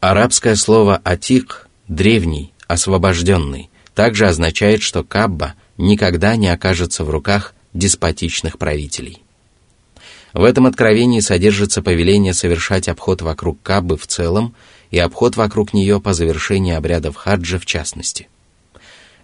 Арабское 0.00 0.54
слово 0.54 1.00
«атик»— 1.02 1.66
древний, 1.88 2.52
освобожденный, 2.66 3.70
также 3.94 4.26
означает, 4.26 4.82
что 4.82 5.02
Кабба 5.02 5.54
никогда 5.78 6.36
не 6.36 6.48
окажется 6.48 7.04
в 7.04 7.10
руках 7.10 7.54
деспотичных 7.72 8.58
правителей. 8.58 9.22
В 10.34 10.44
этом 10.44 10.66
откровении 10.66 11.20
содержится 11.20 11.80
повеление 11.80 12.34
совершать 12.34 12.86
обход 12.88 13.22
вокруг 13.22 13.62
Каббы 13.62 13.96
в 13.96 14.06
целом 14.06 14.54
и 14.90 14.98
обход 14.98 15.36
вокруг 15.36 15.72
нее 15.72 16.00
по 16.00 16.14
завершении 16.14 16.74
обрядов 16.74 17.16
хаджа 17.16 17.58
в 17.58 17.66
частности. 17.66 18.28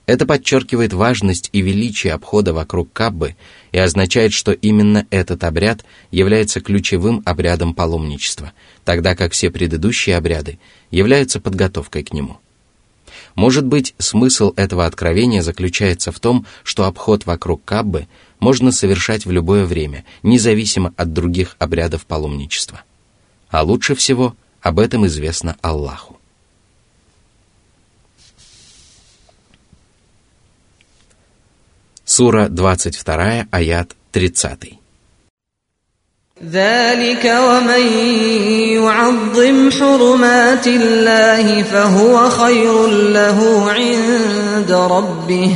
Это 0.06 0.24
подчеркивает 0.24 0.92
важность 0.92 1.50
и 1.52 1.60
величие 1.60 2.12
обхода 2.12 2.54
вокруг 2.54 2.92
Каббы 2.92 3.34
и 3.72 3.78
означает, 3.78 4.32
что 4.32 4.52
именно 4.52 5.04
этот 5.10 5.42
обряд 5.42 5.84
является 6.12 6.60
ключевым 6.60 7.22
обрядом 7.26 7.74
паломничества, 7.74 8.52
тогда 8.84 9.16
как 9.16 9.32
все 9.32 9.50
предыдущие 9.50 10.16
обряды 10.16 10.60
являются 10.92 11.40
подготовкой 11.40 12.04
к 12.04 12.12
нему. 12.12 12.38
Может 13.34 13.66
быть, 13.66 13.94
смысл 13.98 14.52
этого 14.56 14.86
откровения 14.86 15.42
заключается 15.42 16.12
в 16.12 16.20
том, 16.20 16.46
что 16.62 16.84
обход 16.84 17.26
вокруг 17.26 17.64
Каббы 17.64 18.06
можно 18.38 18.70
совершать 18.70 19.26
в 19.26 19.32
любое 19.32 19.64
время, 19.64 20.04
независимо 20.22 20.94
от 20.96 21.12
других 21.12 21.56
обрядов 21.58 22.06
паломничества. 22.06 22.82
А 23.50 23.62
лучше 23.62 23.94
всего 23.94 24.36
об 24.65 24.79
этом 24.79 25.05
известно 25.07 25.57
Аллаху. 25.61 26.17
Сура 32.05 32.49
22, 32.49 33.47
аят 33.51 33.95
30. 34.11 34.81
ذلك 36.51 37.25
ومن 37.25 37.83
يعظم 38.81 39.71
حرمات 39.71 40.67
الله 40.67 41.63
فهو 41.63 42.29
خير 42.29 42.87
له 42.87 43.71
عند 43.71 44.71
ربه 44.71 45.55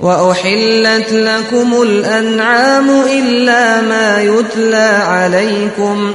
واحلت 0.00 1.12
لكم 1.12 1.82
الانعام 1.82 2.90
الا 2.90 3.80
ما 3.80 4.22
يتلى 4.22 4.90
عليكم 5.06 6.14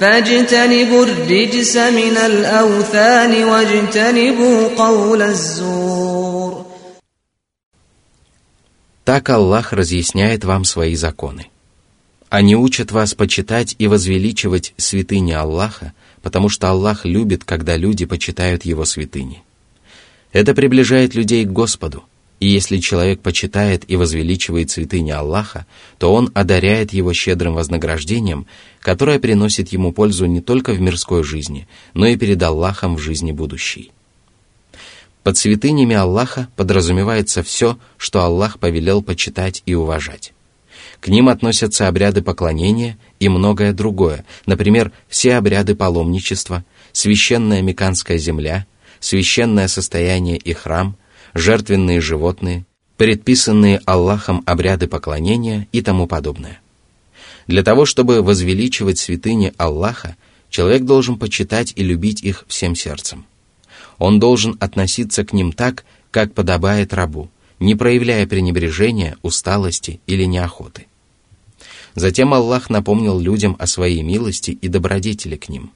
فاجتنبوا 0.00 1.04
الرجس 1.04 1.76
من 1.76 2.16
الاوثان 2.16 3.44
واجتنبوا 3.44 4.68
قول 4.76 5.22
الزور 5.22 6.66
Так 9.04 9.28
Аллах 9.30 9.72
разъясняет 9.72 10.44
вам 10.44 10.64
свои 10.64 10.94
законы. 10.94 11.46
Они 12.28 12.54
учат 12.54 12.92
вас 12.92 13.14
почитать 13.14 13.74
и 13.78 13.88
возвеличивать 13.88 14.72
святыни 14.76 15.32
Аллаха, 15.32 15.92
потому 16.22 16.48
что 16.48 16.68
Аллах 16.68 17.04
любит, 17.04 17.42
когда 17.44 17.76
люди 17.76 18.04
почитают 18.04 18.64
Его 18.64 18.84
святыни. 18.84 19.42
Это 20.32 20.54
приближает 20.54 21.14
людей 21.14 21.44
к 21.44 21.50
Господу, 21.50 22.04
и 22.39 22.47
если 22.47 22.77
человек 22.77 23.21
почитает 23.21 23.83
и 23.87 23.95
возвеличивает 23.95 24.69
святыни 24.69 25.11
Аллаха, 25.11 25.65
то 25.97 26.13
он 26.13 26.31
одаряет 26.33 26.91
его 26.93 27.13
щедрым 27.13 27.53
вознаграждением, 27.53 28.45
которое 28.81 29.19
приносит 29.19 29.69
ему 29.69 29.93
пользу 29.93 30.25
не 30.25 30.41
только 30.41 30.73
в 30.73 30.81
мирской 30.81 31.23
жизни, 31.23 31.67
но 31.93 32.07
и 32.07 32.17
перед 32.17 32.41
Аллахом 32.43 32.95
в 32.95 32.99
жизни 32.99 33.31
будущей. 33.31 33.91
Под 35.23 35.37
святынями 35.37 35.95
Аллаха 35.95 36.49
подразумевается 36.55 37.41
все, 37.41 37.79
что 37.97 38.21
Аллах 38.21 38.59
повелел 38.59 39.01
почитать 39.01 39.63
и 39.65 39.73
уважать. 39.73 40.33
К 40.99 41.07
ним 41.07 41.29
относятся 41.29 41.87
обряды 41.87 42.21
поклонения 42.21 42.97
и 43.19 43.29
многое 43.29 43.73
другое, 43.73 44.25
например, 44.45 44.91
все 45.07 45.35
обряды 45.35 45.73
паломничества, 45.73 46.63
священная 46.91 47.61
Меканская 47.61 48.17
земля, 48.17 48.67
священное 48.99 49.67
состояние 49.67 50.37
и 50.37 50.53
храм, 50.53 50.95
жертвенные 51.35 52.01
животные, 52.01 52.65
предписанные 52.97 53.81
Аллахом 53.85 54.41
обряды 54.47 54.87
поклонения 54.87 55.67
и 55.71 55.81
тому 55.81 56.07
подобное. 56.07 56.59
Для 57.45 57.61
того, 57.61 57.85
чтобы 57.85 58.23
возвеличивать 58.23 58.97
святыни 58.97 59.53
Аллаха, 59.57 60.15
человек 60.49 60.83
должен 60.83 61.19
почитать 61.19 61.73
и 61.75 61.83
любить 61.83 62.23
их 62.23 62.45
всем 62.47 62.75
сердцем– 62.75 63.25
он 63.97 64.19
должен 64.19 64.57
относиться 64.59 65.23
к 65.23 65.33
ним 65.33 65.51
так, 65.51 65.85
как 66.11 66.33
подобает 66.33 66.93
рабу, 66.93 67.29
не 67.59 67.75
проявляя 67.75 68.27
пренебрежения, 68.27 69.17
усталости 69.21 69.99
или 70.07 70.25
неохоты. 70.25 70.87
Затем 71.95 72.33
Аллах 72.33 72.69
напомнил 72.69 73.19
людям 73.19 73.55
о 73.57 73.67
своей 73.67 74.03
милости 74.03 74.51
и 74.51 74.67
добродетели 74.67 75.37
к 75.37 75.47
ним. 75.47 75.71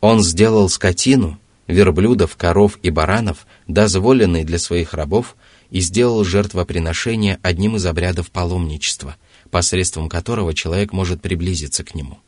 Он 0.00 0.22
сделал 0.22 0.68
скотину, 0.68 1.38
верблюдов, 1.66 2.36
коров 2.36 2.78
и 2.82 2.90
баранов, 2.90 3.46
дозволенной 3.66 4.44
для 4.44 4.58
своих 4.58 4.94
рабов, 4.94 5.36
и 5.70 5.80
сделал 5.80 6.22
жертвоприношение 6.24 7.38
одним 7.42 7.76
из 7.76 7.86
обрядов 7.86 8.30
паломничества, 8.30 9.16
посредством 9.50 10.08
которого 10.08 10.54
человек 10.54 10.92
может 10.92 11.20
приблизиться 11.20 11.82
к 11.82 11.94
нему. 11.94 12.18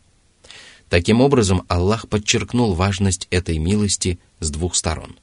Таким 0.88 1.20
образом, 1.20 1.64
Аллах 1.68 2.08
подчеркнул 2.08 2.74
важность 2.74 3.28
этой 3.30 3.58
милости 3.58 4.18
с 4.40 4.50
двух 4.50 4.74
сторон. 4.74 5.16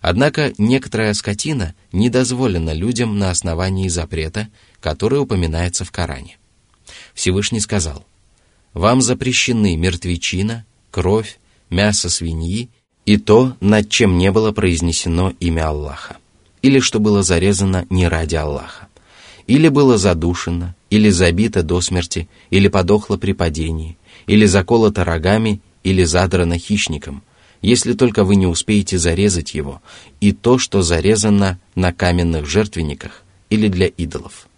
Однако 0.00 0.52
некоторая 0.58 1.14
скотина 1.14 1.74
не 1.92 2.10
дозволена 2.10 2.72
людям 2.72 3.18
на 3.18 3.30
основании 3.30 3.88
запрета, 3.88 4.48
который 4.80 5.20
упоминается 5.20 5.84
в 5.84 5.90
Коране. 5.90 6.38
Всевышний 7.14 7.60
сказал, 7.60 8.04
«Вам 8.72 9.00
запрещены 9.00 9.76
мертвечина, 9.76 10.64
кровь, 10.90 11.38
мясо 11.70 12.10
свиньи 12.10 12.68
и 13.06 13.16
то, 13.18 13.56
над 13.60 13.88
чем 13.88 14.18
не 14.18 14.32
было 14.32 14.52
произнесено 14.52 15.32
имя 15.38 15.68
Аллаха, 15.68 16.16
или 16.60 16.80
что 16.80 16.98
было 16.98 17.22
зарезано 17.22 17.86
не 17.88 18.08
ради 18.08 18.34
Аллаха, 18.34 18.88
или 19.46 19.68
было 19.68 19.96
задушено, 19.96 20.74
или 20.90 21.08
забито 21.10 21.62
до 21.62 21.80
смерти, 21.80 22.28
или 22.50 22.66
подохло 22.68 23.16
при 23.16 23.32
падении, 23.32 23.96
или 24.26 24.44
заколото 24.44 25.04
рогами, 25.04 25.60
или 25.84 26.02
задрано 26.02 26.58
хищником, 26.58 27.22
если 27.62 27.92
только 27.92 28.24
вы 28.24 28.34
не 28.34 28.46
успеете 28.46 28.98
зарезать 28.98 29.54
его, 29.54 29.80
и 30.20 30.32
то, 30.32 30.58
что 30.58 30.82
зарезано 30.82 31.60
на 31.76 31.92
каменных 31.92 32.46
жертвенниках 32.46 33.22
или 33.50 33.68
для 33.68 33.86
идолов. 33.86 34.48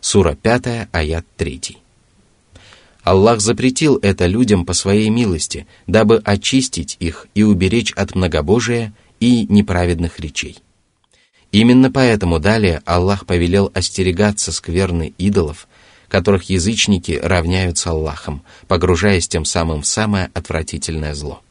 Сура 0.00 0.34
5, 0.34 0.88
аят 0.92 1.26
3. 1.36 1.76
Аллах 3.06 3.40
запретил 3.40 4.00
это 4.02 4.26
людям 4.26 4.66
по 4.66 4.72
своей 4.72 5.10
милости, 5.10 5.68
дабы 5.86 6.20
очистить 6.24 6.96
их 6.98 7.28
и 7.36 7.44
уберечь 7.44 7.92
от 7.92 8.16
многобожия 8.16 8.92
и 9.20 9.46
неправедных 9.46 10.18
речей. 10.18 10.58
Именно 11.52 11.92
поэтому 11.92 12.40
далее 12.40 12.82
Аллах 12.84 13.24
повелел 13.24 13.70
остерегаться 13.72 14.50
скверны 14.50 15.14
идолов, 15.18 15.68
которых 16.08 16.50
язычники 16.50 17.12
равняются 17.22 17.90
Аллахом, 17.90 18.42
погружаясь 18.66 19.28
тем 19.28 19.44
самым 19.44 19.82
в 19.82 19.86
самое 19.86 20.32
отвратительное 20.34 21.14
зло. 21.14 21.42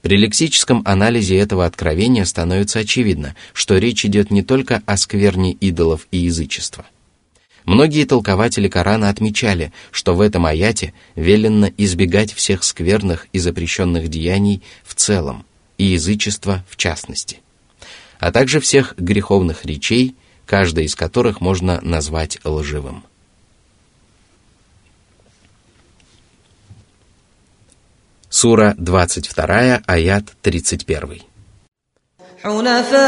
При 0.00 0.16
лексическом 0.16 0.80
анализе 0.86 1.36
этого 1.36 1.66
откровения 1.66 2.24
становится 2.24 2.78
очевидно, 2.78 3.36
что 3.52 3.76
речь 3.76 4.06
идет 4.06 4.30
не 4.30 4.42
только 4.42 4.82
о 4.86 4.96
скверне 4.96 5.52
идолов 5.52 6.08
и 6.10 6.16
язычества. 6.16 6.86
Многие 7.64 8.04
толкователи 8.04 8.68
Корана 8.68 9.08
отмечали, 9.08 9.72
что 9.90 10.14
в 10.14 10.20
этом 10.20 10.46
аяте 10.46 10.94
велено 11.14 11.70
избегать 11.76 12.32
всех 12.32 12.64
скверных 12.64 13.26
и 13.32 13.38
запрещенных 13.38 14.08
деяний 14.08 14.62
в 14.82 14.94
целом, 14.94 15.44
и 15.78 15.84
язычества 15.84 16.64
в 16.68 16.76
частности, 16.76 17.40
а 18.18 18.32
также 18.32 18.60
всех 18.60 18.94
греховных 18.96 19.64
речей, 19.64 20.14
каждая 20.46 20.84
из 20.84 20.94
которых 20.94 21.40
можно 21.40 21.80
назвать 21.82 22.38
лживым. 22.44 23.04
Сура 28.28 28.74
22, 28.78 29.82
аят 29.86 30.24
31. 30.42 31.29
حنفاء 32.44 33.00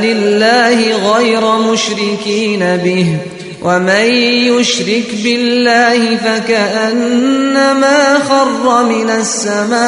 لله 0.00 1.12
غير 1.14 1.58
مشركين 1.58 2.76
به 2.76 3.16
ومن 3.62 4.04
يشرك 4.52 5.14
بالله 5.24 6.16
فكأنما 6.16 8.18
خر 8.18 8.84
من 8.84 9.10
السماء 9.10 9.80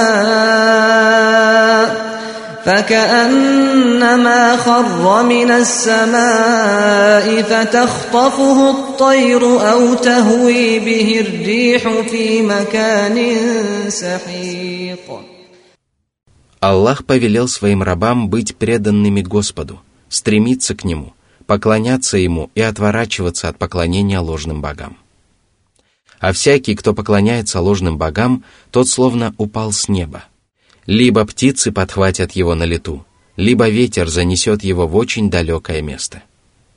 فكأنما 2.64 4.56
خر 4.56 5.22
من 5.22 5.50
السماء 5.50 7.42
فتخطفه 7.42 8.70
الطير 8.70 9.70
أو 9.72 9.94
تهوي 9.94 10.78
به 10.78 11.24
الريح 11.26 11.88
في 12.10 12.42
مكان 12.42 13.36
سحيق. 13.88 15.31
Аллах 16.62 17.04
повелел 17.04 17.48
своим 17.48 17.82
рабам 17.82 18.28
быть 18.28 18.54
преданными 18.54 19.20
Господу, 19.20 19.82
стремиться 20.08 20.76
к 20.76 20.84
Нему, 20.84 21.12
поклоняться 21.46 22.18
Ему 22.18 22.52
и 22.54 22.60
отворачиваться 22.60 23.48
от 23.48 23.58
поклонения 23.58 24.20
ложным 24.20 24.62
богам. 24.62 24.96
А 26.20 26.32
всякий, 26.32 26.76
кто 26.76 26.94
поклоняется 26.94 27.60
ложным 27.60 27.98
богам, 27.98 28.44
тот 28.70 28.86
словно 28.86 29.34
упал 29.38 29.72
с 29.72 29.88
неба. 29.88 30.26
Либо 30.86 31.24
птицы 31.26 31.72
подхватят 31.72 32.30
его 32.30 32.54
на 32.54 32.62
лету, 32.62 33.04
либо 33.36 33.68
ветер 33.68 34.08
занесет 34.08 34.62
его 34.62 34.86
в 34.86 34.94
очень 34.94 35.30
далекое 35.30 35.82
место. 35.82 36.22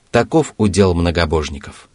Таков 0.10 0.56
удел 0.58 0.96
многобожников. 0.96 1.90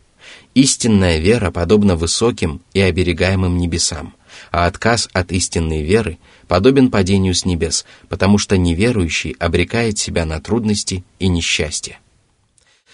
Истинная 0.55 1.19
вера 1.19 1.51
подобна 1.51 1.97
высоким 1.97 2.61
и 2.73 2.81
оберегаемым 2.81 3.57
небесам, 3.57 4.15
а 4.53 4.67
отказ 4.67 5.09
от 5.13 5.33
истинной 5.33 5.83
веры 5.83 6.19
подобен 6.51 6.91
падению 6.91 7.33
с 7.33 7.45
небес, 7.45 7.85
потому 8.09 8.37
что 8.37 8.59
неверующий 8.59 9.37
обрекает 9.39 9.99
себя 9.99 10.25
на 10.25 10.41
трудности 10.41 11.05
и 11.21 11.29
несчастье. 11.29 12.01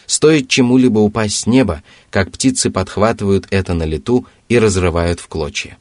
Стоит 0.04 0.50
чему-либо 0.50 0.98
упасть 0.98 1.38
с 1.38 1.46
неба, 1.46 1.82
как 2.10 2.30
птицы 2.30 2.70
подхватывают 2.70 3.46
это 3.48 3.72
на 3.72 3.84
лету 3.84 4.26
и 4.50 4.58
разрывают 4.58 5.20
в 5.20 5.28
клочья. 5.28 5.78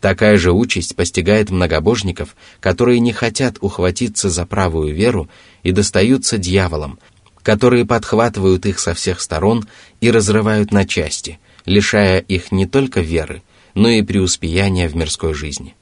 Такая 0.00 0.38
же 0.38 0.50
участь 0.50 0.96
постигает 0.96 1.50
многобожников, 1.50 2.34
которые 2.58 3.00
не 3.00 3.12
хотят 3.12 3.58
ухватиться 3.60 4.30
за 4.30 4.46
правую 4.46 4.94
веру 4.94 5.28
и 5.62 5.72
достаются 5.72 6.38
дьяволам, 6.38 6.98
которые 7.42 7.84
подхватывают 7.84 8.64
их 8.64 8.78
со 8.78 8.94
всех 8.94 9.20
сторон 9.20 9.68
и 10.00 10.10
разрывают 10.10 10.72
на 10.72 10.86
части, 10.86 11.38
лишая 11.66 12.20
их 12.20 12.50
не 12.50 12.64
только 12.64 13.02
веры, 13.02 13.42
но 13.74 13.90
и 13.90 14.00
преуспеяния 14.00 14.88
в 14.88 14.96
мирской 14.96 15.34
жизни. 15.34 15.74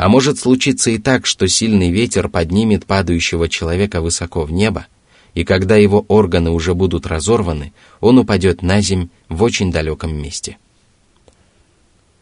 А 0.00 0.08
может 0.08 0.38
случиться 0.38 0.90
и 0.90 0.98
так, 0.98 1.26
что 1.26 1.48
сильный 1.48 1.90
ветер 1.90 2.28
поднимет 2.28 2.84
падающего 2.86 3.48
человека 3.48 4.00
высоко 4.00 4.44
в 4.44 4.52
небо, 4.52 4.86
и 5.34 5.44
когда 5.44 5.76
его 5.76 6.04
органы 6.08 6.50
уже 6.50 6.74
будут 6.74 7.06
разорваны, 7.06 7.72
он 8.00 8.18
упадет 8.18 8.62
на 8.62 8.80
земь 8.80 9.08
в 9.28 9.42
очень 9.42 9.72
далеком 9.72 10.14
месте. 10.16 10.58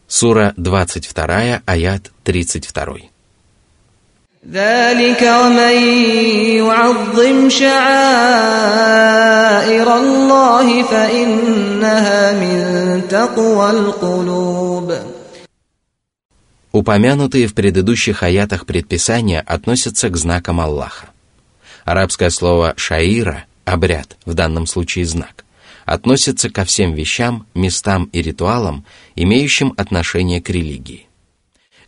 Сура 0.07 0.53
22, 0.57 1.61
аят 1.65 2.11
32. 2.23 3.09
ذلك 4.51 5.21
ومن 5.21 5.75
يعظم 6.61 7.49
شعائر 7.49 7.77
الله 9.97 10.83
فإنها 10.83 12.33
من 12.33 13.01
تقوى 13.09 13.69
القلوب 13.69 14.58
Упомянутые 16.72 17.48
в 17.48 17.54
предыдущих 17.54 18.22
аятах 18.22 18.64
предписания 18.64 19.40
относятся 19.40 20.08
к 20.08 20.16
знакам 20.16 20.60
Аллаха. 20.60 21.08
Арабское 21.84 22.30
слово 22.30 22.74
«шаира»— 22.76 23.44
обряд, 23.64 24.16
в 24.24 24.34
данном 24.34 24.66
случае 24.66 25.04
знак, 25.04 25.44
относится 25.84 26.48
ко 26.48 26.64
всем 26.64 26.94
вещам, 26.94 27.46
местам 27.54 28.04
и 28.12 28.22
ритуалам, 28.22 28.84
имеющим 29.16 29.74
отношение 29.76 30.40
к 30.40 30.48
религии. 30.50 31.08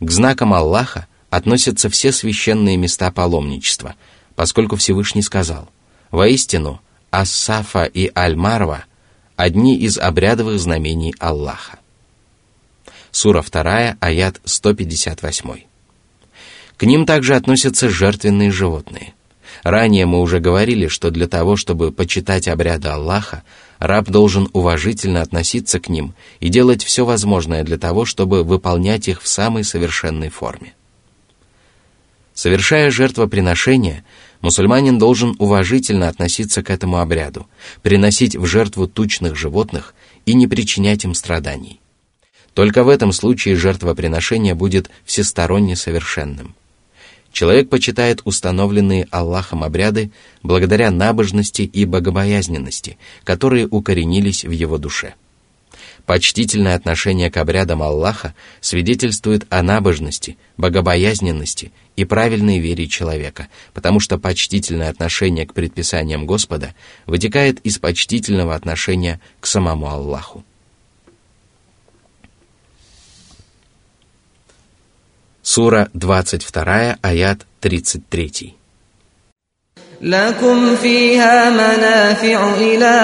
К 0.01 0.11
знакам 0.11 0.53
Аллаха 0.53 1.07
относятся 1.29 1.89
все 1.89 2.11
священные 2.11 2.75
места 2.75 3.09
паломничества, 3.09 3.95
поскольку 4.35 4.75
Всевышний 4.75 5.21
сказал, 5.21 5.69
«Воистину, 6.11 6.81
Ас-Сафа 7.09 7.85
и 7.85 8.11
Аль-Марва– 8.13 8.83
одни 9.37 9.77
из 9.77 9.97
обрядовых 9.97 10.59
знамений 10.59 11.15
Аллаха». 11.19 11.79
Сура 13.13 13.43
2, 13.43 13.97
аят 13.99 14.41
158. 14.43 15.49
К 16.77 16.83
ним 16.83 17.05
также 17.05 17.35
относятся 17.35 17.87
жертвенные 17.87 18.51
животные. 18.51 19.13
Ранее 19.61 20.07
мы 20.07 20.19
уже 20.19 20.39
говорили, 20.39 20.87
что 20.87 21.11
для 21.11 21.27
того, 21.27 21.55
чтобы 21.55 21.91
почитать 21.91 22.47
обряды 22.47 22.87
Аллаха, 22.87 23.43
раб 23.77 24.09
должен 24.09 24.49
уважительно 24.51 25.21
относиться 25.21 25.79
к 25.79 25.89
ним 25.89 26.15
и 26.39 26.49
делать 26.49 26.83
все 26.83 27.05
возможное 27.05 27.63
для 27.63 27.77
того, 27.77 28.05
чтобы 28.05 28.43
выполнять 28.43 29.07
их 29.07 29.21
в 29.21 29.27
самой 29.27 29.63
совершенной 29.63 30.29
форме. 30.29 30.73
Совершая 32.33 32.89
жертвоприношение, 32.89 34.03
мусульманин 34.41 34.97
должен 34.97 35.35
уважительно 35.37 36.09
относиться 36.09 36.63
к 36.63 36.71
этому 36.71 36.97
обряду, 36.97 37.45
приносить 37.83 38.35
в 38.35 38.47
жертву 38.47 38.87
тучных 38.87 39.35
животных 39.35 39.93
и 40.25 40.33
не 40.33 40.47
причинять 40.47 41.03
им 41.03 41.13
страданий. 41.13 41.79
Только 42.53 42.83
в 42.83 42.89
этом 42.89 43.11
случае 43.11 43.55
жертвоприношение 43.55 44.53
будет 44.53 44.89
всесторонне 45.05 45.75
совершенным. 45.75 46.55
Человек 47.31 47.69
почитает 47.69 48.21
установленные 48.25 49.07
Аллахом 49.09 49.63
обряды 49.63 50.11
благодаря 50.43 50.91
набожности 50.91 51.63
и 51.63 51.85
богобоязненности, 51.85 52.97
которые 53.23 53.67
укоренились 53.67 54.45
в 54.45 54.51
его 54.51 54.77
душе. 54.77 55.15
Почтительное 56.05 56.75
отношение 56.75 57.31
к 57.31 57.37
обрядам 57.37 57.81
Аллаха 57.81 58.35
свидетельствует 58.61 59.47
о 59.49 59.63
набожности, 59.63 60.37
богобоязненности 60.57 61.71
и 61.95 62.05
правильной 62.05 62.59
вере 62.59 62.87
человека, 62.87 63.47
потому 63.73 63.99
что 63.99 64.19
почтительное 64.19 64.89
отношение 64.89 65.47
к 65.47 65.53
предписаниям 65.53 66.27
Господа 66.27 66.75
вытекает 67.07 67.59
из 67.61 67.79
почтительного 67.79 68.53
отношения 68.53 69.19
к 69.39 69.47
самому 69.47 69.87
Аллаху. 69.87 70.43
Сура 75.52 75.88
22, 75.94 76.98
аят 77.02 77.46
33. 77.60 78.58
لكم 80.00 80.76
فيها 80.76 81.50
منافع 81.50 82.54
إلى 82.54 82.94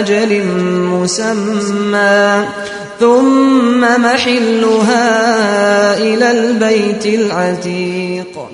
أجل 0.00 0.44
مسمى 0.86 2.48
ثم 3.00 3.80
محلها 3.80 5.08
إلى 5.98 6.30
البيت 6.30 7.06
العتيق 7.06 8.48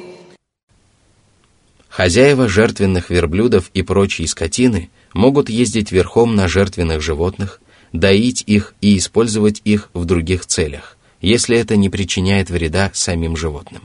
Хозяева 1.88 2.46
жертвенных 2.46 3.10
верблюдов 3.10 3.70
и 3.74 3.82
прочей 3.82 4.28
скотины 4.28 4.88
могут 5.14 5.50
ездить 5.50 5.90
верхом 5.90 6.36
на 6.36 6.46
жертвенных 6.46 7.02
животных, 7.02 7.60
доить 7.92 8.44
их 8.46 8.74
и 8.80 8.96
использовать 8.98 9.60
их 9.64 9.90
в 9.94 10.04
других 10.04 10.46
целях – 10.46 10.98
если 11.23 11.57
это 11.57 11.77
не 11.77 11.89
причиняет 11.89 12.49
вреда 12.51 12.91
самим 12.93 13.35
животным. 13.35 13.83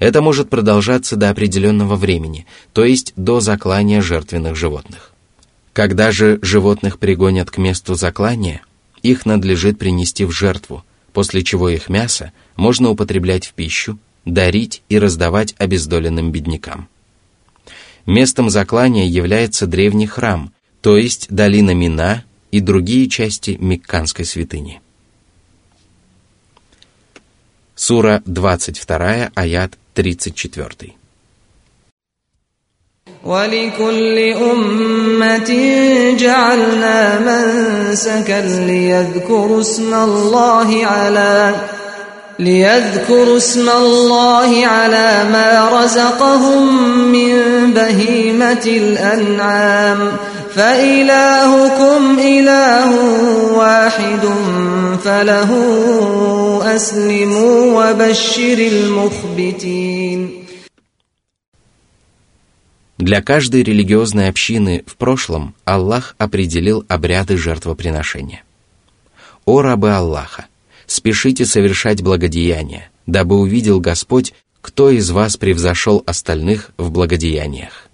Это 0.00 0.22
может 0.22 0.48
продолжаться 0.48 1.16
до 1.16 1.28
определенного 1.28 1.96
времени, 1.96 2.46
то 2.72 2.82
есть 2.82 3.12
до 3.14 3.40
заклания 3.40 4.00
жертвенных 4.00 4.56
животных. 4.56 5.12
Когда 5.74 6.10
же 6.10 6.38
животных 6.40 6.98
пригонят 6.98 7.50
к 7.50 7.58
месту 7.58 7.94
заклания, 7.94 8.62
их 9.02 9.26
надлежит 9.26 9.78
принести 9.78 10.24
в 10.24 10.30
жертву, 10.32 10.82
после 11.12 11.44
чего 11.44 11.68
их 11.68 11.90
мясо 11.90 12.32
можно 12.56 12.88
употреблять 12.88 13.46
в 13.46 13.52
пищу, 13.52 13.98
дарить 14.24 14.82
и 14.88 14.98
раздавать 14.98 15.54
обездоленным 15.58 16.32
беднякам. 16.32 16.88
Местом 18.06 18.48
заклания 18.48 19.06
является 19.06 19.66
древний 19.66 20.06
храм, 20.06 20.52
то 20.80 20.96
есть 20.96 21.26
долина 21.28 21.74
Мина 21.74 22.24
и 22.50 22.60
другие 22.60 23.08
части 23.10 23.58
Мекканской 23.60 24.24
святыни. 24.24 24.80
Сура 27.79 28.21
22, 28.25 29.29
аят 29.35 29.71
34. 29.97 30.95
ولكل 33.25 34.19
أمة 34.51 35.51
جعلنا 36.19 37.19
منسكا 37.19 38.41
ليذكروا 38.41 39.61
اسم 39.61 39.93
الله 39.93 40.85
على 40.85 41.55
ليذكروا 42.39 43.37
اسم 43.37 43.69
الله 43.69 44.67
على 44.67 45.23
ما 45.31 45.69
رزقهم 45.73 46.87
من 47.11 47.33
بهيمة 47.73 48.65
الأنعام 48.65 50.11
فإلهكم 50.55 52.19
إله 52.19 52.89
واحد 53.53 54.23
فله 55.03 55.51
أسلموا 56.75 57.59
وبشر 57.75 58.57
المخبتين 58.57 60.45
Для 62.97 63.21
каждой 63.21 63.61
религиозной 63.63 64.29
общины 64.29 64.83
в 64.87 64.95
прошлом 64.95 65.53
Аллах 65.65 66.15
определил 66.17 66.85
обряды 66.87 67.37
жертвоприношения. 67.37 68.43
О 69.43 69.61
рабы 69.61 69.91
Аллаха, 69.91 70.45
спешите 70.87 71.45
совершать 71.45 72.01
благодеяния, 72.01 72.89
дабы 73.05 73.37
увидел 73.37 73.81
Господь, 73.81 74.33
кто 74.61 74.89
из 74.89 75.11
вас 75.11 75.35
превзошел 75.35 76.03
остальных 76.05 76.71
в 76.77 76.89
благодеяниях. 76.89 77.89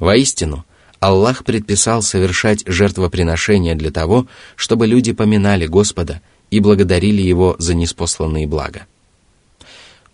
Воистину, 0.00 0.65
Аллах 0.99 1.43
предписал 1.45 2.01
совершать 2.01 2.63
жертвоприношения 2.65 3.75
для 3.75 3.91
того, 3.91 4.27
чтобы 4.55 4.87
люди 4.87 5.13
поминали 5.13 5.67
Господа 5.67 6.21
и 6.49 6.59
благодарили 6.59 7.21
Его 7.21 7.55
за 7.59 7.75
неспосланные 7.75 8.47
блага. 8.47 8.87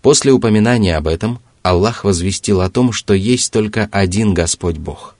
После 0.01 0.33
упоминания 0.33 0.97
об 0.97 1.07
этом 1.07 1.39
Аллах 1.61 2.03
возвестил 2.03 2.59
о 2.59 2.69
том, 2.69 2.91
что 2.91 3.13
есть 3.13 3.53
только 3.53 3.87
один 3.91 4.33
Господь 4.33 4.77
Бог. 4.77 5.15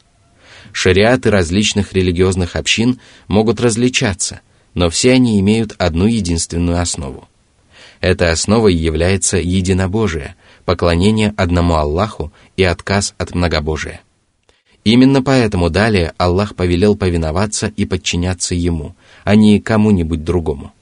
Шариаты 0.74 1.30
различных 1.30 1.94
религиозных 1.94 2.58
общин 2.58 3.00
могут 3.28 3.62
различаться, 3.62 4.42
но 4.74 4.90
все 4.90 5.14
они 5.14 5.40
имеют 5.40 5.76
одну 5.78 6.08
единственную 6.08 6.82
основу. 6.82 7.30
Этой 8.02 8.32
основой 8.32 8.74
является 8.74 9.38
единобожие, 9.38 10.36
поклонение 10.66 11.34
одному 11.38 11.76
Аллаху 11.76 12.34
и 12.58 12.64
отказ 12.64 13.14
от 13.18 13.34
многобожия. 13.34 14.02
Именно 14.84 15.24
поэтому 15.24 15.70
далее 15.70 16.14
Аллах 16.18 16.56
повелел 16.56 16.96
повиноваться 16.96 17.72
и 17.78 17.86
подчиняться 17.86 18.54
Ему, 18.54 18.96
а 19.24 19.36
не 19.36 19.60
кому-нибудь 19.60 20.24
другому. 20.24 20.74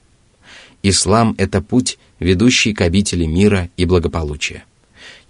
Ислам– 0.82 1.36
это 1.38 1.62
путь, 1.62 1.98
ведущий 2.18 2.74
к 2.74 2.80
обители 2.80 3.24
мира 3.24 3.68
и 3.76 3.84
благополучия. 3.84 4.64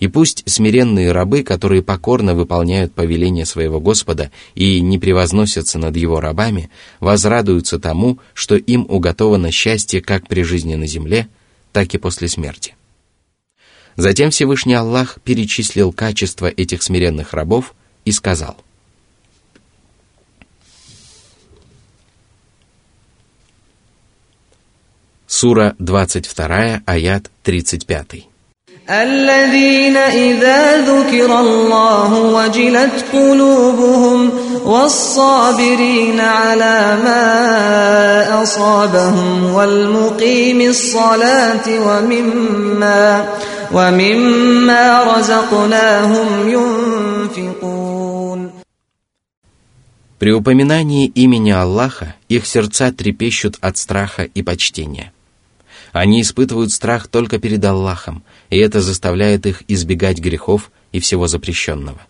И 0.01 0.09
пусть 0.09 0.43
смиренные 0.47 1.13
рабы, 1.13 1.43
которые 1.43 1.83
покорно 1.83 2.35
выполняют 2.35 2.93
повеление 2.95 3.47
своего 3.47 3.79
Господа 3.79 4.31
и 4.55 4.81
не 4.81 4.99
превозносятся 4.99 5.79
над 5.79 5.97
его 5.97 6.21
рабами, 6.21 6.71
возрадуются 6.99 7.79
тому, 7.79 8.19
что 8.33 8.57
им 8.57 8.87
уготовано 8.89 9.53
счастье 9.53 10.01
как 10.01 10.27
при 10.27 10.43
жизни 10.43 10.75
на 10.75 10.87
земле, 10.87 11.29
так 11.73 11.95
и 11.95 11.99
после 11.99 12.29
смерти. 12.29 12.75
Затем 13.97 14.31
Всевышний 14.31 14.75
Аллах 14.75 15.19
перечислил 15.23 15.93
качества 15.93 16.47
этих 16.47 16.83
смиренных 16.83 17.35
рабов 17.35 17.75
и 18.05 18.13
сказал– 18.13 18.57
Сура 25.43 25.75
22, 25.79 26.83
аят 26.87 27.31
35. 27.43 28.32
الذين 28.90 29.98
إذا 29.98 30.78
ذكر 30.78 31.40
الله 31.40 32.14
وجلت 32.22 33.06
قلوبهم 33.14 34.32
والصابرين 34.66 36.20
على 36.20 36.98
ما 37.04 38.44
أصابهم 38.44 39.54
والمقيم 39.54 40.62
الصلاة 40.62 41.68
ومما 41.68 43.26
ومما 43.72 45.04
رزقناهم 45.04 46.50
ينفقون 46.50 47.78
При 50.20 50.32
упоминании 50.32 51.12
имени 51.14 51.52
Аллаха 51.52 52.16
их 52.28 52.48
сердца 52.48 52.92
трепещут 52.92 53.58
от 53.62 53.78
страха 53.78 54.24
и 54.24 54.42
почтения – 54.42 55.18
они 55.93 56.23
испытывают 56.23 56.73
страх 56.73 57.09
только 57.09 57.39
перед 57.39 57.65
Аллахом, 57.65 58.23
и 58.51 58.59
это 58.59 58.81
заставляет 58.81 59.47
их 59.47 59.63
избегать 59.69 60.19
грехов 60.19 60.71
и 60.93 61.01
всего 61.01 61.27
запрещенного. 61.27 62.01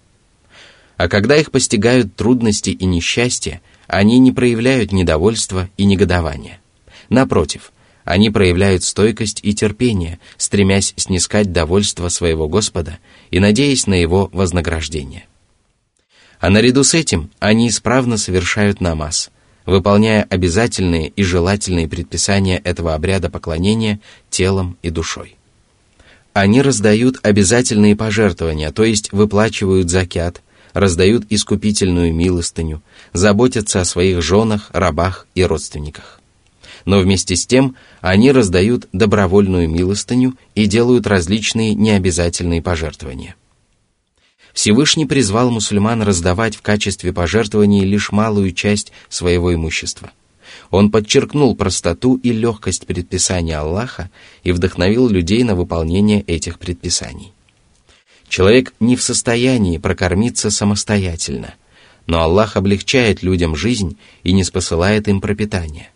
А 0.97 1.09
когда 1.09 1.37
их 1.37 1.51
постигают 1.51 2.15
трудности 2.15 2.71
и 2.71 2.85
несчастья, 2.85 3.61
они 3.87 4.19
не 4.19 4.33
проявляют 4.33 4.93
недовольства 4.93 5.69
и 5.77 5.85
негодования. 5.85 6.61
Напротив, 7.09 7.73
они 8.05 8.31
проявляют 8.31 8.85
стойкость 8.85 9.41
и 9.43 9.55
терпение, 9.55 10.19
стремясь 10.37 10.95
снискать 10.97 11.53
довольство 11.53 12.09
своего 12.09 12.49
Господа 12.49 12.99
и 13.31 13.41
надеясь 13.41 13.87
на 13.87 13.95
его 13.95 14.29
вознаграждение. 14.33 15.27
А 16.41 16.51
наряду 16.51 16.85
с 16.85 16.95
этим 16.95 17.31
они 17.39 17.69
исправно 17.69 18.17
совершают 18.17 18.81
намаз– 18.81 19.31
выполняя 19.67 20.27
обязательные 20.29 21.09
и 21.09 21.23
желательные 21.23 21.89
предписания 21.89 22.59
этого 22.59 22.95
обряда 22.95 23.31
поклонения 23.31 24.01
телом 24.31 24.77
и 24.83 24.91
душой. 24.91 25.37
Они 26.33 26.63
раздают 26.63 27.19
обязательные 27.23 27.95
пожертвования, 27.95 28.73
то 28.73 28.85
есть 28.85 29.13
выплачивают 29.13 29.91
закят, 29.91 30.41
раздают 30.73 31.25
искупительную 31.29 32.15
милостыню, 32.15 32.83
заботятся 33.13 33.83
о 33.83 33.85
своих 33.85 34.23
женах, 34.23 34.71
рабах 34.73 35.27
и 35.35 35.45
родственниках. 35.45 36.21
Но 36.85 36.99
вместе 37.01 37.37
с 37.37 37.47
тем 37.47 37.77
они 38.01 38.33
раздают 38.33 38.89
добровольную 38.93 39.69
милостыню 39.69 40.35
и 40.55 40.67
делают 40.67 41.07
различные 41.07 41.75
необязательные 41.75 42.63
пожертвования. 42.63 43.37
Всевышний 44.53 45.07
призвал 45.07 45.51
мусульман 45.51 46.03
раздавать 46.03 46.57
в 46.57 46.63
качестве 46.63 47.13
пожертвований 47.13 47.85
лишь 47.85 48.13
малую 48.13 48.53
часть 48.53 48.93
своего 49.09 49.55
имущества. 49.55 50.11
Он 50.71 50.91
подчеркнул 50.91 51.57
простоту 51.57 52.17
и 52.17 52.33
легкость 52.33 52.87
предписания 52.87 53.57
Аллаха 53.57 54.11
и 54.43 54.53
вдохновил 54.53 55.09
людей 55.09 55.43
на 55.45 55.55
выполнение 55.55 56.23
этих 56.23 56.59
предписаний. 56.59 57.33
Человек 58.29 58.73
не 58.81 58.97
в 58.97 59.03
состоянии 59.03 59.79
прокормиться 59.79 60.51
самостоятельно, 60.51 61.55
но 62.07 62.23
Аллах 62.23 62.57
облегчает 62.57 63.23
людям 63.23 63.55
жизнь 63.55 63.97
и 64.23 64.33
не 64.33 64.45
спосылает 64.45 65.09
им 65.09 65.21
пропитание. 65.21 65.91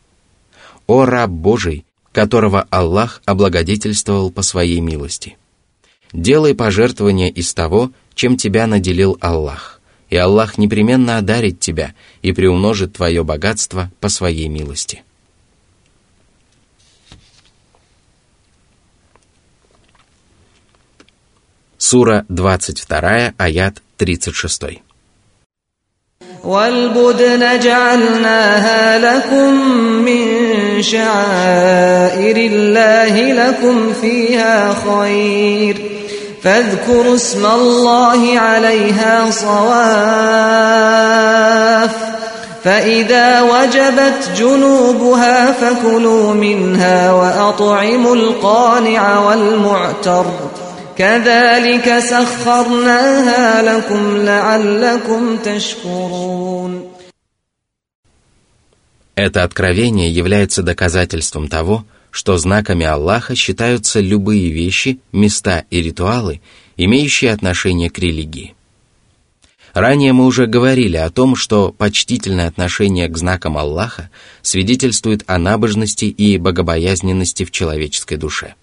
О 0.87 1.05
раб 1.05 1.31
Божий, 1.31 1.85
которого 2.13 2.67
Аллах 2.71 3.23
облагодетельствовал 3.25 4.31
по 4.31 4.43
своей 4.43 4.81
милости! 4.81 5.37
Делай 6.13 6.55
пожертвования 6.55 7.29
из 7.29 7.53
того, 7.53 7.91
чем 8.16 8.38
тебя 8.38 8.68
наделил 8.68 9.18
Аллах, 9.22 9.82
и 10.10 10.18
Аллах 10.18 10.58
непременно 10.58 11.18
одарит 11.18 11.60
тебя 11.60 11.94
и 12.22 12.34
приумножит 12.34 12.94
твое 12.94 13.24
богатство 13.24 13.92
по 14.00 14.10
своей 14.10 14.48
милости. 14.48 15.04
Сура 21.78 22.26
22, 22.30 23.34
аят 23.38 23.82
36. 23.98 24.82
والبدن 26.44 27.60
جعلناها 27.60 29.00
لكم 29.00 29.54
من 30.06 30.82
شعائر 30.82 32.38
الله 32.38 33.34
لكم 33.34 33.94
فيها 33.94 34.74
خير 34.74 35.95
فاذكروا 36.46 37.16
اسم 37.16 37.46
الله 37.46 38.40
عليها 38.40 39.32
صواف 39.32 40.72
فإذا 42.64 43.42
وجبت 43.42 44.30
جنوبها 44.38 45.52
فكلوا 45.52 46.34
منها 46.34 47.12
وأطعموا 47.12 48.16
القانع 48.16 49.20
والمعتر 49.20 50.26
كذلك 50.98 52.00
سخرناها 52.00 53.62
لكم 53.62 54.18
لعلكم 54.18 55.38
تشكرون 55.38 56.92
Это 59.16 59.44
откровение 59.44 60.10
является 60.10 60.64
доказательством 60.64 61.48
того, 61.48 61.84
что 62.17 62.39
знаками 62.39 62.87
Аллаха 62.87 63.37
считаются 63.37 64.01
любые 64.01 64.49
вещи, 64.49 65.01
места 65.13 65.67
и 65.71 65.83
ритуалы, 65.83 66.41
имеющие 66.79 67.31
отношение 67.31 67.91
к 67.91 67.99
религии. 67.99 68.55
Ранее 69.75 70.15
мы 70.15 70.25
уже 70.25 70.47
говорили 70.47 70.97
о 70.97 71.11
том, 71.11 71.37
что 71.37 71.73
почтительное 71.73 72.49
отношение 72.49 73.09
к 73.09 73.19
знакам 73.19 73.59
Аллаха 73.59 74.09
свидетельствует 74.41 75.25
о 75.27 75.37
набожности 75.37 76.07
и 76.07 76.39
богобоязненности 76.39 77.45
в 77.45 77.51
человеческой 77.51 78.17
душе. 78.17 78.55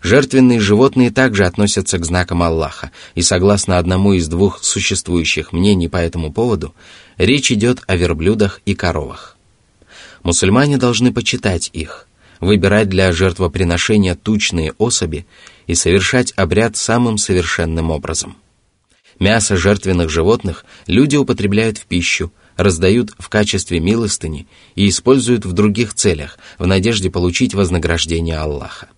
Жертвенные 0.00 0.58
животные 0.58 1.10
также 1.10 1.44
относятся 1.44 1.98
к 1.98 2.06
знакам 2.06 2.42
Аллаха, 2.42 2.92
и 3.14 3.20
согласно 3.20 3.76
одному 3.76 4.14
из 4.14 4.26
двух 4.26 4.64
существующих 4.64 5.52
мнений 5.52 5.88
по 5.88 5.98
этому 5.98 6.32
поводу, 6.32 6.74
речь 7.18 7.52
идет 7.52 7.82
о 7.86 7.96
верблюдах 7.96 8.62
и 8.64 8.74
коровах. 8.74 9.36
Мусульмане 10.22 10.78
должны 10.78 11.12
почитать 11.12 11.68
их– 11.74 12.08
выбирать 12.40 12.88
для 12.88 13.12
жертвоприношения 13.12 14.14
тучные 14.14 14.72
особи 14.78 15.26
и 15.66 15.74
совершать 15.74 16.32
обряд 16.36 16.76
самым 16.76 17.18
совершенным 17.18 17.90
образом. 17.90 18.36
Мясо 19.18 19.56
жертвенных 19.56 20.10
животных 20.10 20.64
люди 20.86 21.16
употребляют 21.16 21.78
в 21.78 21.86
пищу, 21.86 22.32
раздают 22.56 23.12
в 23.18 23.28
качестве 23.28 23.80
милостыни 23.80 24.46
и 24.74 24.88
используют 24.88 25.44
в 25.44 25.52
других 25.52 25.94
целях, 25.94 26.38
в 26.58 26.66
надежде 26.66 27.10
получить 27.10 27.54
вознаграждение 27.54 28.38
Аллаха. 28.38 28.88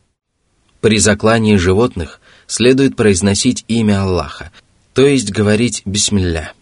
При 0.80 0.98
заклании 0.98 1.56
животных 1.56 2.20
следует 2.46 2.96
произносить 2.96 3.64
имя 3.68 4.02
Аллаха, 4.02 4.52
то 4.94 5.06
есть 5.06 5.30
говорить 5.30 5.82
«Бисмилля». 5.84 6.52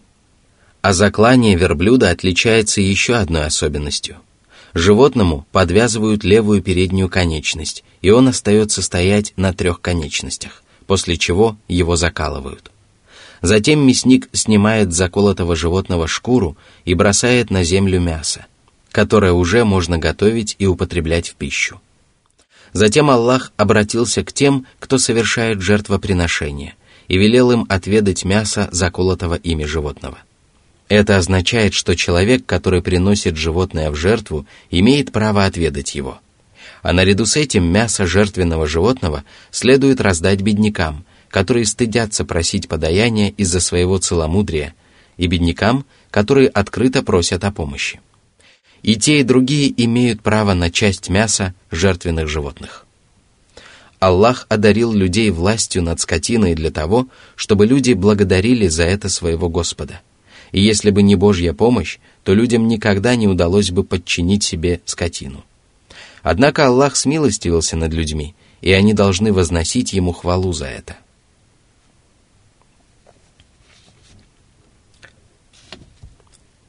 А 0.81 0.93
заклание 0.93 1.55
верблюда 1.55 2.11
отличается 2.11 2.79
еще 2.81 3.15
одной 3.15 3.45
особенностью. 3.45 4.17
Животному 4.75 5.47
подвязывают 5.53 6.25
левую 6.25 6.61
переднюю 6.61 7.07
конечность, 7.07 7.85
и 8.01 8.09
он 8.09 8.27
остается 8.27 8.81
стоять 8.81 9.33
на 9.37 9.53
трех 9.53 9.79
конечностях, 9.79 10.63
после 10.85 11.15
чего 11.15 11.55
его 11.69 11.95
закалывают. 11.95 12.71
Затем 13.41 13.87
мясник 13.87 14.27
снимает 14.33 14.91
с 14.91 14.97
заколотого 14.97 15.55
животного 15.55 16.09
шкуру 16.09 16.57
и 16.83 16.93
бросает 16.93 17.51
на 17.51 17.63
землю 17.63 18.01
мясо, 18.01 18.47
которое 18.91 19.31
уже 19.31 19.63
можно 19.63 19.97
готовить 19.97 20.57
и 20.59 20.67
употреблять 20.67 21.29
в 21.29 21.35
пищу. 21.35 21.79
Затем 22.73 23.09
Аллах 23.09 23.53
обратился 23.55 24.25
к 24.25 24.33
тем, 24.33 24.65
кто 24.79 24.97
совершает 24.97 25.61
жертвоприношение, 25.61 26.75
и 27.07 27.17
велел 27.17 27.49
им 27.51 27.65
отведать 27.69 28.25
мясо 28.25 28.67
заколотого 28.73 29.35
ими 29.35 29.63
животного. 29.63 30.17
Это 30.87 31.17
означает, 31.17 31.73
что 31.73 31.95
человек, 31.95 32.45
который 32.45 32.81
приносит 32.81 33.37
животное 33.37 33.89
в 33.89 33.95
жертву, 33.95 34.45
имеет 34.69 35.11
право 35.11 35.45
отведать 35.45 35.95
его. 35.95 36.19
А 36.81 36.93
наряду 36.93 37.25
с 37.25 37.35
этим 37.35 37.65
мясо 37.65 38.05
жертвенного 38.05 38.67
животного 38.67 39.23
следует 39.51 39.99
раздать 39.99 40.41
беднякам, 40.41 41.05
которые 41.29 41.65
стыдятся 41.65 42.23
просить 42.23 42.67
подаяния 42.67 43.33
из-за 43.37 43.59
своего 43.59 43.97
целомудрия, 43.97 44.75
и 45.17 45.27
беднякам, 45.27 45.85
которые 46.11 46.49
открыто 46.49 47.01
просят 47.01 47.43
о 47.43 47.51
помощи 47.51 47.99
и 48.85 48.97
те, 48.97 49.21
и 49.21 49.23
другие 49.23 49.73
имеют 49.83 50.21
право 50.21 50.53
на 50.53 50.69
часть 50.69 51.09
мяса 51.09 51.55
жертвенных 51.71 52.27
животных. 52.27 52.85
Аллах 53.99 54.45
одарил 54.47 54.93
людей 54.93 55.31
властью 55.31 55.81
над 55.81 55.99
скотиной 55.99 56.53
для 56.53 56.69
того, 56.69 57.07
чтобы 57.35 57.65
люди 57.65 57.93
благодарили 57.93 58.67
за 58.67 58.83
это 58.83 59.09
своего 59.09 59.49
Господа 59.49 60.01
И 60.54 60.60
если 60.60 60.90
бы 60.90 61.02
не 61.02 61.14
Божья 61.14 61.52
помощь, 61.52 61.98
то 62.24 62.34
людям 62.34 62.68
никогда 62.68 63.14
не 63.16 63.28
удалось 63.28 63.70
бы 63.70 63.84
подчинить 63.84 64.44
себе 64.44 64.80
скотину. 64.84 65.44
Однако 66.22 66.66
Аллах 66.66 66.96
смилостивился 66.96 67.76
над 67.76 67.92
людьми, 67.92 68.34
и 68.60 68.72
они 68.72 68.92
должны 68.92 69.32
возносить 69.32 69.92
Ему 69.92 70.12
хвалу 70.12 70.52
за 70.52 70.66
это. 70.66 70.96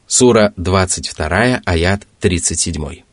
Сура 0.07 0.53
22, 0.57 1.61
аят 1.65 2.07
37. 2.19 3.03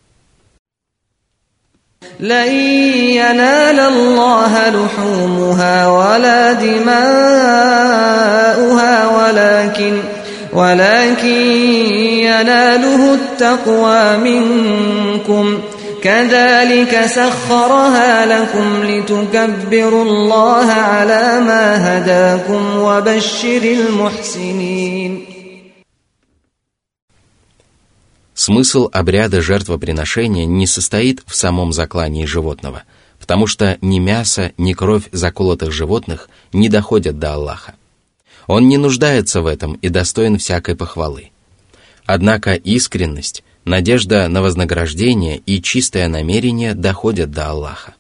لن 2.21 2.53
ينال 3.15 3.81
الله 3.81 4.71
لحومها 4.71 5.89
ولا 5.89 6.53
دماؤها 6.53 7.99
ولكن 7.99 8.02
ولكن 10.53 11.27
يناله 12.27 13.15
التقوى 13.15 14.17
منكم 14.17 15.61
كذلك 16.03 17.07
سخرها 17.07 18.27
لكم 18.27 18.85
لتكبروا 18.85 20.05
الله 20.05 20.73
على 20.73 21.41
ما 21.41 21.65
هداكم 21.99 22.79
وبشر 22.79 23.63
المحسنين 23.63 25.25
Смысл 28.35 28.89
обряда 28.93 29.43
жертвоприношения 29.43 30.47
не 30.47 30.69
состоит 30.69 31.25
в 31.27 31.35
самом 31.35 31.73
заклании 31.73 32.25
животного, 32.25 32.85
потому 33.19 33.49
что 33.49 33.79
ни 33.83 33.99
мясо, 33.99 34.53
ни 34.57 34.75
кровь 34.75 35.09
заколотых 35.11 35.73
животных 35.73 36.29
не 36.53 36.69
доходят 36.69 37.19
до 37.19 37.35
Аллаха. 37.35 37.75
Он 38.48 38.68
не 38.68 38.78
нуждается 38.78 39.42
в 39.42 39.48
этом 39.48 39.74
и 39.76 39.90
достоин 39.90 40.38
всякой 40.38 40.76
похвалы. 40.76 41.32
Однако 42.06 42.54
искренность, 42.54 43.44
надежда 43.66 44.28
на 44.28 44.42
вознаграждение 44.42 45.38
и 45.38 45.62
чистое 45.62 46.08
намерение 46.08 46.74
доходят 46.74 47.32
до 47.32 47.50
Аллаха. 47.50 47.96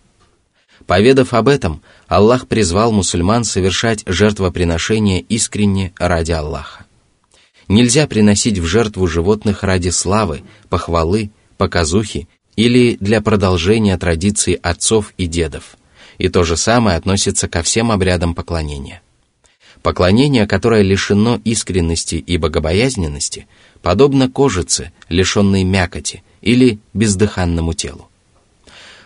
Поведав 0.85 1.33
об 1.33 1.47
этом, 1.47 1.81
Аллах 2.07 2.47
призвал 2.47 2.91
мусульман 2.91 3.45
совершать 3.45 4.03
жертвоприношение 4.05 5.21
искренне 5.21 5.93
ради 5.97 6.33
Аллаха. 6.33 6.85
Нельзя 7.69 8.07
приносить 8.07 8.59
в 8.59 8.65
жертву 8.65 9.07
животных 9.07 9.63
ради 9.63 9.89
славы, 9.89 10.43
похвалы, 10.67 11.31
показухи 11.57 12.27
или 12.57 12.97
для 12.99 13.21
продолжения 13.21 13.97
традиций 13.97 14.55
отцов 14.55 15.13
и 15.17 15.27
дедов. 15.27 15.77
И 16.17 16.27
то 16.27 16.43
же 16.43 16.57
самое 16.57 16.97
относится 16.97 17.47
ко 17.47 17.63
всем 17.63 17.89
обрядам 17.89 18.35
поклонения. 18.35 19.01
Поклонение, 19.83 20.47
которое 20.47 20.81
лишено 20.81 21.39
искренности 21.43 22.15
и 22.15 22.37
богобоязненности, 22.37 23.45
подобно 23.81 24.29
кожице, 24.29 24.91
лишенной 25.09 25.63
мякоти, 25.63 26.23
или 26.41 26.79
бездыханному 26.93 27.73
телу. 27.73 28.09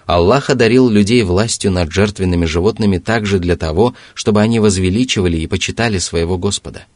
Аллах 0.06 0.50
одарил 0.50 0.88
людей 0.90 1.24
властью 1.24 1.72
над 1.72 1.92
жертвенными 1.92 2.46
животными 2.46 2.98
также 2.98 3.40
для 3.40 3.58
того, 3.58 3.94
чтобы 4.13 4.42
они 4.42 4.62
возвеличивали 4.62 5.38
и 5.38 5.48
почитали 5.48 5.98
своего 5.98 6.38
Господа– 6.38 6.86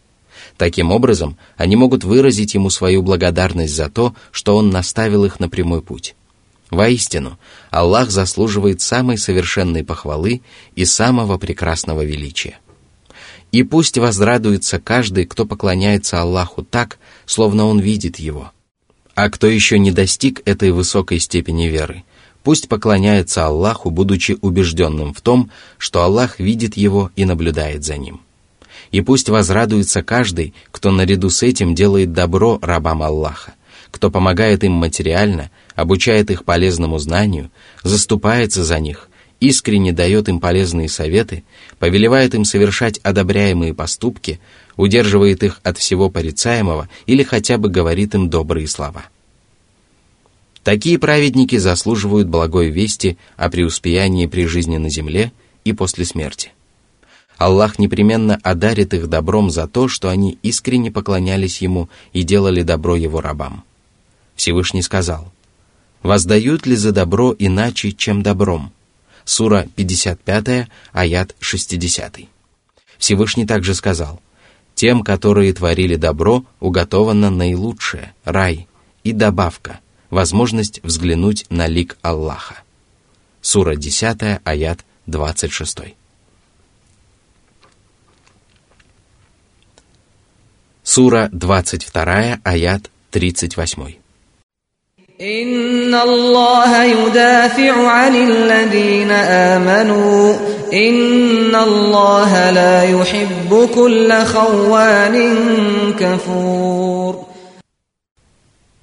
Таким 0.58 0.92
образом, 0.92 1.38
они 1.58 1.76
могут 1.76 2.04
выразить 2.04 2.54
ему 2.54 2.70
свою 2.70 3.02
благодарность 3.02 3.76
за 3.76 3.90
то, 3.90 4.14
что 4.32 4.56
он 4.56 4.70
наставил 4.70 5.26
их 5.26 5.40
на 5.40 5.50
прямой 5.50 5.82
путь. 5.82 6.16
Воистину, 6.70 7.38
Аллах 7.70 8.12
заслуживает 8.12 8.82
самой 8.82 9.18
совершенной 9.18 9.84
похвалы 9.84 10.42
и 10.76 10.86
самого 10.86 11.38
прекрасного 11.38 12.04
величия. 12.04 12.60
И 13.52 13.64
пусть 13.64 13.98
возрадуется 13.98 14.80
каждый, 14.80 15.26
кто 15.26 15.46
поклоняется 15.46 16.22
Аллаху 16.22 16.64
так, 16.64 17.00
словно 17.26 17.66
он 17.66 17.80
видит 17.80 18.18
его. 18.18 18.52
А 19.14 19.30
кто 19.30 19.48
еще 19.48 19.78
не 19.78 19.92
достиг 19.92 20.42
этой 20.46 20.72
высокой 20.72 21.20
степени 21.20 21.68
веры, 21.68 22.04
пусть 22.44 22.70
поклоняется 22.70 23.46
Аллаху, 23.46 23.90
будучи 23.90 24.38
убежденным 24.42 25.14
в 25.14 25.22
том, 25.22 25.52
что 25.78 26.04
Аллах 26.04 26.40
видит 26.40 26.78
его 26.78 27.12
и 27.16 27.26
наблюдает 27.26 27.84
за 27.84 27.98
ним 27.98 28.22
и 28.92 29.02
пусть 29.02 29.30
возрадуется 29.30 30.04
каждый, 30.04 30.54
кто 30.72 30.92
наряду 30.92 31.30
с 31.30 31.44
этим 31.44 31.74
делает 31.74 32.14
добро 32.14 32.60
рабам 32.62 33.02
Аллаха, 33.02 33.54
кто 33.90 34.12
помогает 34.12 34.64
им 34.64 34.74
материально, 34.74 35.50
обучает 35.76 36.30
их 36.30 36.44
полезному 36.44 37.00
знанию, 37.00 37.52
заступается 37.84 38.64
за 38.64 38.80
них, 38.80 39.10
искренне 39.42 39.92
дает 39.92 40.30
им 40.30 40.40
полезные 40.40 40.88
советы, 40.88 41.44
повелевает 41.80 42.34
им 42.34 42.46
совершать 42.46 43.00
одобряемые 43.00 43.74
поступки, 43.74 44.40
удерживает 44.78 45.44
их 45.44 45.60
от 45.64 45.78
всего 45.78 46.10
порицаемого 46.10 46.88
или 47.08 47.24
хотя 47.24 47.58
бы 47.58 47.68
говорит 47.68 48.16
им 48.16 48.30
добрые 48.30 48.68
слова. 48.68 49.04
Такие 50.64 51.00
праведники 51.00 51.58
заслуживают 51.58 52.28
благой 52.28 52.70
вести 52.70 53.18
о 53.36 53.50
преуспеянии 53.50 54.28
при 54.28 54.46
жизни 54.46 54.78
на 54.78 54.90
земле 54.90 55.34
и 55.66 55.74
после 55.74 56.06
смерти. 56.06 56.52
Аллах 57.38 57.80
непременно 57.80 58.40
одарит 58.44 58.94
их 58.94 59.08
добром 59.08 59.50
за 59.50 59.68
то, 59.68 59.88
что 59.88 60.10
они 60.10 60.38
искренне 60.44 60.92
поклонялись 60.92 61.64
Ему 61.64 61.90
и 62.14 62.22
делали 62.22 62.62
добро 62.62 62.96
Его 62.96 63.20
рабам. 63.20 63.64
Всевышний 64.36 64.84
сказал, 64.84 65.32
«Воздают 66.04 66.68
ли 66.68 66.76
за 66.76 66.92
добро 66.92 67.36
иначе, 67.38 67.92
чем 67.92 68.22
добром?» 68.22 68.72
Сура 69.26 69.68
55, 69.76 70.68
аят 70.92 71.36
60. 71.40 72.20
Всевышний 72.98 73.46
также 73.46 73.74
сказал, 73.76 74.22
«Тем, 74.76 75.04
которые 75.04 75.54
творили 75.54 75.96
добро, 75.96 76.46
уготовано 76.60 77.30
наилучшее, 77.30 78.14
рай 78.24 78.68
и 79.04 79.12
добавка, 79.12 79.80
возможность 80.10 80.82
взглянуть 80.84 81.46
на 81.50 81.68
лик 81.68 81.98
Аллаха». 82.02 82.58
Сура 83.42 83.76
10, 83.76 84.42
аят 84.44 84.86
26. 85.08 85.96
Сура 90.84 91.30
22, 91.32 92.40
аят 92.44 92.90
38. 93.12 94.01
إن 95.21 95.95
الله 95.95 96.85
يدافع 96.85 97.89
عن 97.89 98.15
الذين 98.15 99.11
آمنوا 99.11 100.37
إن 100.73 101.55
الله 101.55 102.51
لا 102.51 102.83
يحب 102.83 103.69
كل 103.75 104.13
خوان 104.13 105.17
كفور 105.99 107.27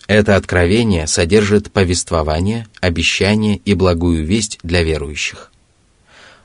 Это 0.08 0.36
откровение 0.36 1.08
содержит 1.08 1.72
повествование, 1.72 2.68
обещание 2.82 3.58
и 3.58 3.74
благую 3.74 4.26
весть 4.26 4.60
для 4.64 4.84
верующих. 4.84 5.52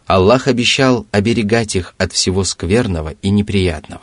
Аллах 0.07 0.49
обещал 0.49 1.07
оберегать 1.11 1.77
их 1.77 1.95
от 1.99 2.13
всего 2.13 2.45
скверного 2.45 3.15
и 3.21 3.31
неприятного. 3.31 4.03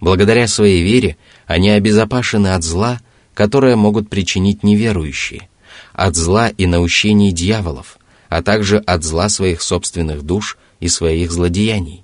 Благодаря 0.00 0.46
своей 0.48 0.82
вере 0.82 1.16
они 1.46 1.70
обезопасены 1.70 2.48
от 2.48 2.62
зла, 2.62 3.00
которое 3.37 3.75
могут 3.75 4.09
причинить 4.09 4.63
неверующие, 4.63 5.47
от 5.93 6.15
зла 6.15 6.49
и 6.49 6.65
наущений 6.65 7.31
дьяволов, 7.31 7.99
а 8.29 8.41
также 8.41 8.79
от 8.79 9.03
зла 9.03 9.29
своих 9.29 9.61
собственных 9.61 10.23
душ 10.23 10.57
и 10.79 10.87
своих 10.87 11.31
злодеяний. 11.31 12.03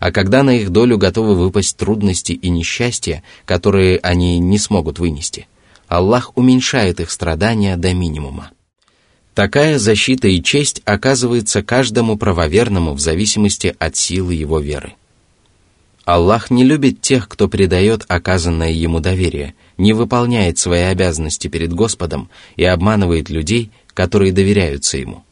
А 0.00 0.10
когда 0.10 0.42
на 0.42 0.56
их 0.56 0.70
долю 0.70 0.98
готовы 0.98 1.36
выпасть 1.36 1.76
трудности 1.76 2.32
и 2.32 2.48
несчастья, 2.50 3.22
которые 3.44 4.00
они 4.02 4.40
не 4.40 4.58
смогут 4.58 4.98
вынести, 4.98 5.46
Аллах 5.86 6.36
уменьшает 6.36 6.98
их 6.98 7.12
страдания 7.12 7.76
до 7.76 7.94
минимума. 7.94 8.50
Такая 9.34 9.78
защита 9.78 10.26
и 10.26 10.42
честь 10.42 10.82
оказывается 10.84 11.62
каждому 11.62 12.18
правоверному 12.18 12.94
в 12.94 13.00
зависимости 13.00 13.76
от 13.78 13.94
силы 13.94 14.34
его 14.34 14.58
веры. 14.58 14.94
Аллах 16.04 16.50
не 16.50 16.64
любит 16.64 17.00
тех, 17.00 17.28
кто 17.28 17.46
предает 17.46 18.04
оказанное 18.08 18.72
ему 18.72 18.98
доверие, 18.98 19.54
не 19.78 19.92
выполняет 19.92 20.58
свои 20.58 20.82
обязанности 20.82 21.48
перед 21.48 21.72
Господом 21.72 22.28
и 22.56 22.64
обманывает 22.64 23.30
людей, 23.30 23.70
которые 23.94 24.32
доверяются 24.32 24.98
ему. 24.98 25.24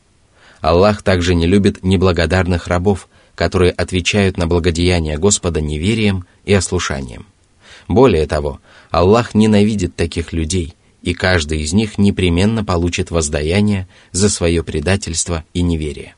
Аллах 0.60 1.02
также 1.02 1.34
не 1.34 1.46
любит 1.46 1.82
неблагодарных 1.82 2.68
рабов, 2.68 3.08
которые 3.34 3.72
отвечают 3.72 4.36
на 4.36 4.46
благодеяние 4.46 5.16
Господа 5.16 5.60
неверием 5.60 6.26
и 6.44 6.52
ослушанием. 6.52 7.26
Более 7.88 8.26
того, 8.26 8.60
Аллах 8.90 9.34
ненавидит 9.34 9.96
таких 9.96 10.32
людей, 10.32 10.74
и 11.02 11.14
каждый 11.14 11.62
из 11.62 11.72
них 11.72 11.96
непременно 11.96 12.64
получит 12.64 13.10
воздаяние 13.10 13.88
за 14.12 14.28
свое 14.28 14.62
предательство 14.62 15.44
и 15.54 15.62
неверие. 15.62 16.14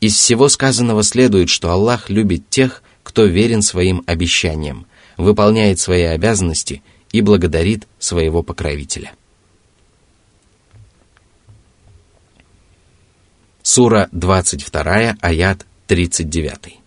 Из 0.00 0.14
всего 0.14 0.48
сказанного 0.48 1.02
следует, 1.02 1.48
что 1.48 1.70
Аллах 1.70 2.10
любит 2.10 2.48
тех, 2.50 2.82
кто 3.02 3.24
верен 3.24 3.62
своим 3.62 4.02
обещаниям, 4.06 4.86
выполняет 5.17 5.79
свои 5.79 6.03
обязанности 6.03 6.81
и 7.11 7.21
благодарит 7.21 7.87
своего 7.99 8.43
покровителя. 8.43 9.11
Сура 13.61 14.09
22, 14.11 15.17
аят 15.21 15.65
39. 15.87 16.83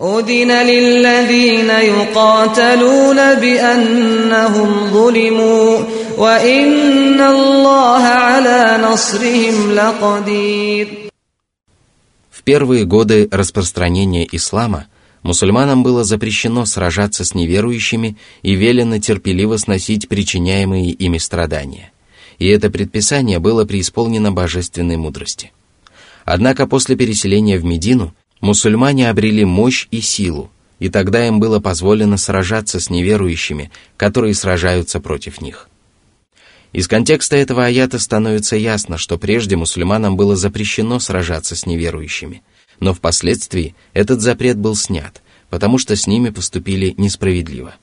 أذن 0.00 0.50
للذين 0.52 1.70
يقاتلون 1.70 3.34
بأنهم 3.34 4.90
ظلموا 4.92 5.78
وإن 6.18 7.20
الله 7.20 8.02
على 8.02 8.80
نصرهم 8.82 9.72
لقدير 9.72 11.10
В 12.30 12.42
первые 12.42 12.86
годы 12.86 13.28
распространения 13.30 14.26
ислама 14.32 14.86
мусульманам 15.25 15.81
было 15.81 16.03
запрещено 16.03 16.65
сражаться 16.65 17.25
с 17.25 17.33
неверующими 17.33 18.15
и 18.43 18.53
велено 18.53 18.99
терпеливо 18.99 19.57
сносить 19.57 20.07
причиняемые 20.07 20.91
ими 20.91 21.17
страдания. 21.17 21.91
И 22.37 22.47
это 22.47 22.69
предписание 22.69 23.39
было 23.39 23.65
преисполнено 23.65 24.31
божественной 24.31 24.97
мудрости. 24.97 25.51
Однако 26.25 26.67
после 26.67 26.95
переселения 26.95 27.57
в 27.57 27.65
Медину 27.65 28.13
мусульмане 28.39 29.09
обрели 29.09 29.45
мощь 29.45 29.87
и 29.89 29.99
силу, 29.99 30.51
и 30.79 30.89
тогда 30.89 31.25
им 31.25 31.39
было 31.39 31.59
позволено 31.59 32.17
сражаться 32.17 32.79
с 32.79 32.91
неверующими, 32.91 33.71
которые 33.97 34.35
сражаются 34.35 34.99
против 34.99 35.41
них. 35.41 35.69
Из 36.71 36.87
контекста 36.87 37.35
этого 37.35 37.65
аята 37.65 37.97
становится 37.97 38.57
ясно, 38.57 38.99
что 38.99 39.17
прежде 39.17 39.55
мусульманам 39.55 40.17
было 40.17 40.35
запрещено 40.35 40.99
сражаться 40.99 41.55
с 41.55 41.65
неверующими, 41.65 42.43
но 42.79 42.93
впоследствии 42.93 43.75
этот 43.93 44.21
запрет 44.21 44.57
был 44.57 44.75
снят, 44.75 45.21
потому 45.49 45.77
что 45.77 45.95
с 45.95 46.07
ними 46.07 46.29
поступили 46.29 46.93
несправедливо. 46.97 47.75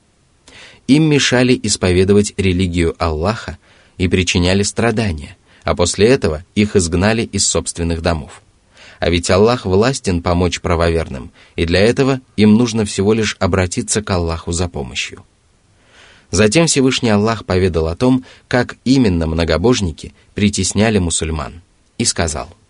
Им 0.87 1.03
мешали 1.03 1.59
исповедовать 1.61 2.33
религию 2.37 2.95
Аллаха 2.99 3.57
и 3.97 4.07
причиняли 4.07 4.63
страдания, 4.63 5.37
а 5.63 5.75
после 5.75 6.07
этого 6.07 6.43
их 6.55 6.75
изгнали 6.75 7.23
из 7.23 7.47
собственных 7.47 8.01
домов. 8.01 8.41
А 8.99 9.09
ведь 9.09 9.29
Аллах 9.29 9.65
властен 9.65 10.21
помочь 10.21 10.61
правоверным, 10.61 11.31
и 11.55 11.65
для 11.65 11.79
этого 11.79 12.21
им 12.37 12.55
нужно 12.55 12.85
всего 12.85 13.13
лишь 13.13 13.35
обратиться 13.39 14.01
к 14.01 14.09
Аллаху 14.09 14.51
за 14.51 14.67
помощью. 14.67 15.23
Затем 16.31 16.67
Всевышний 16.67 17.09
Аллах 17.09 17.45
поведал 17.45 17.87
о 17.87 17.95
том, 17.95 18.25
как 18.47 18.75
именно 18.85 19.27
многобожники 19.27 20.13
притесняли 20.33 20.99
мусульман, 20.99 21.61
и 21.97 22.05
сказал– 22.05 22.49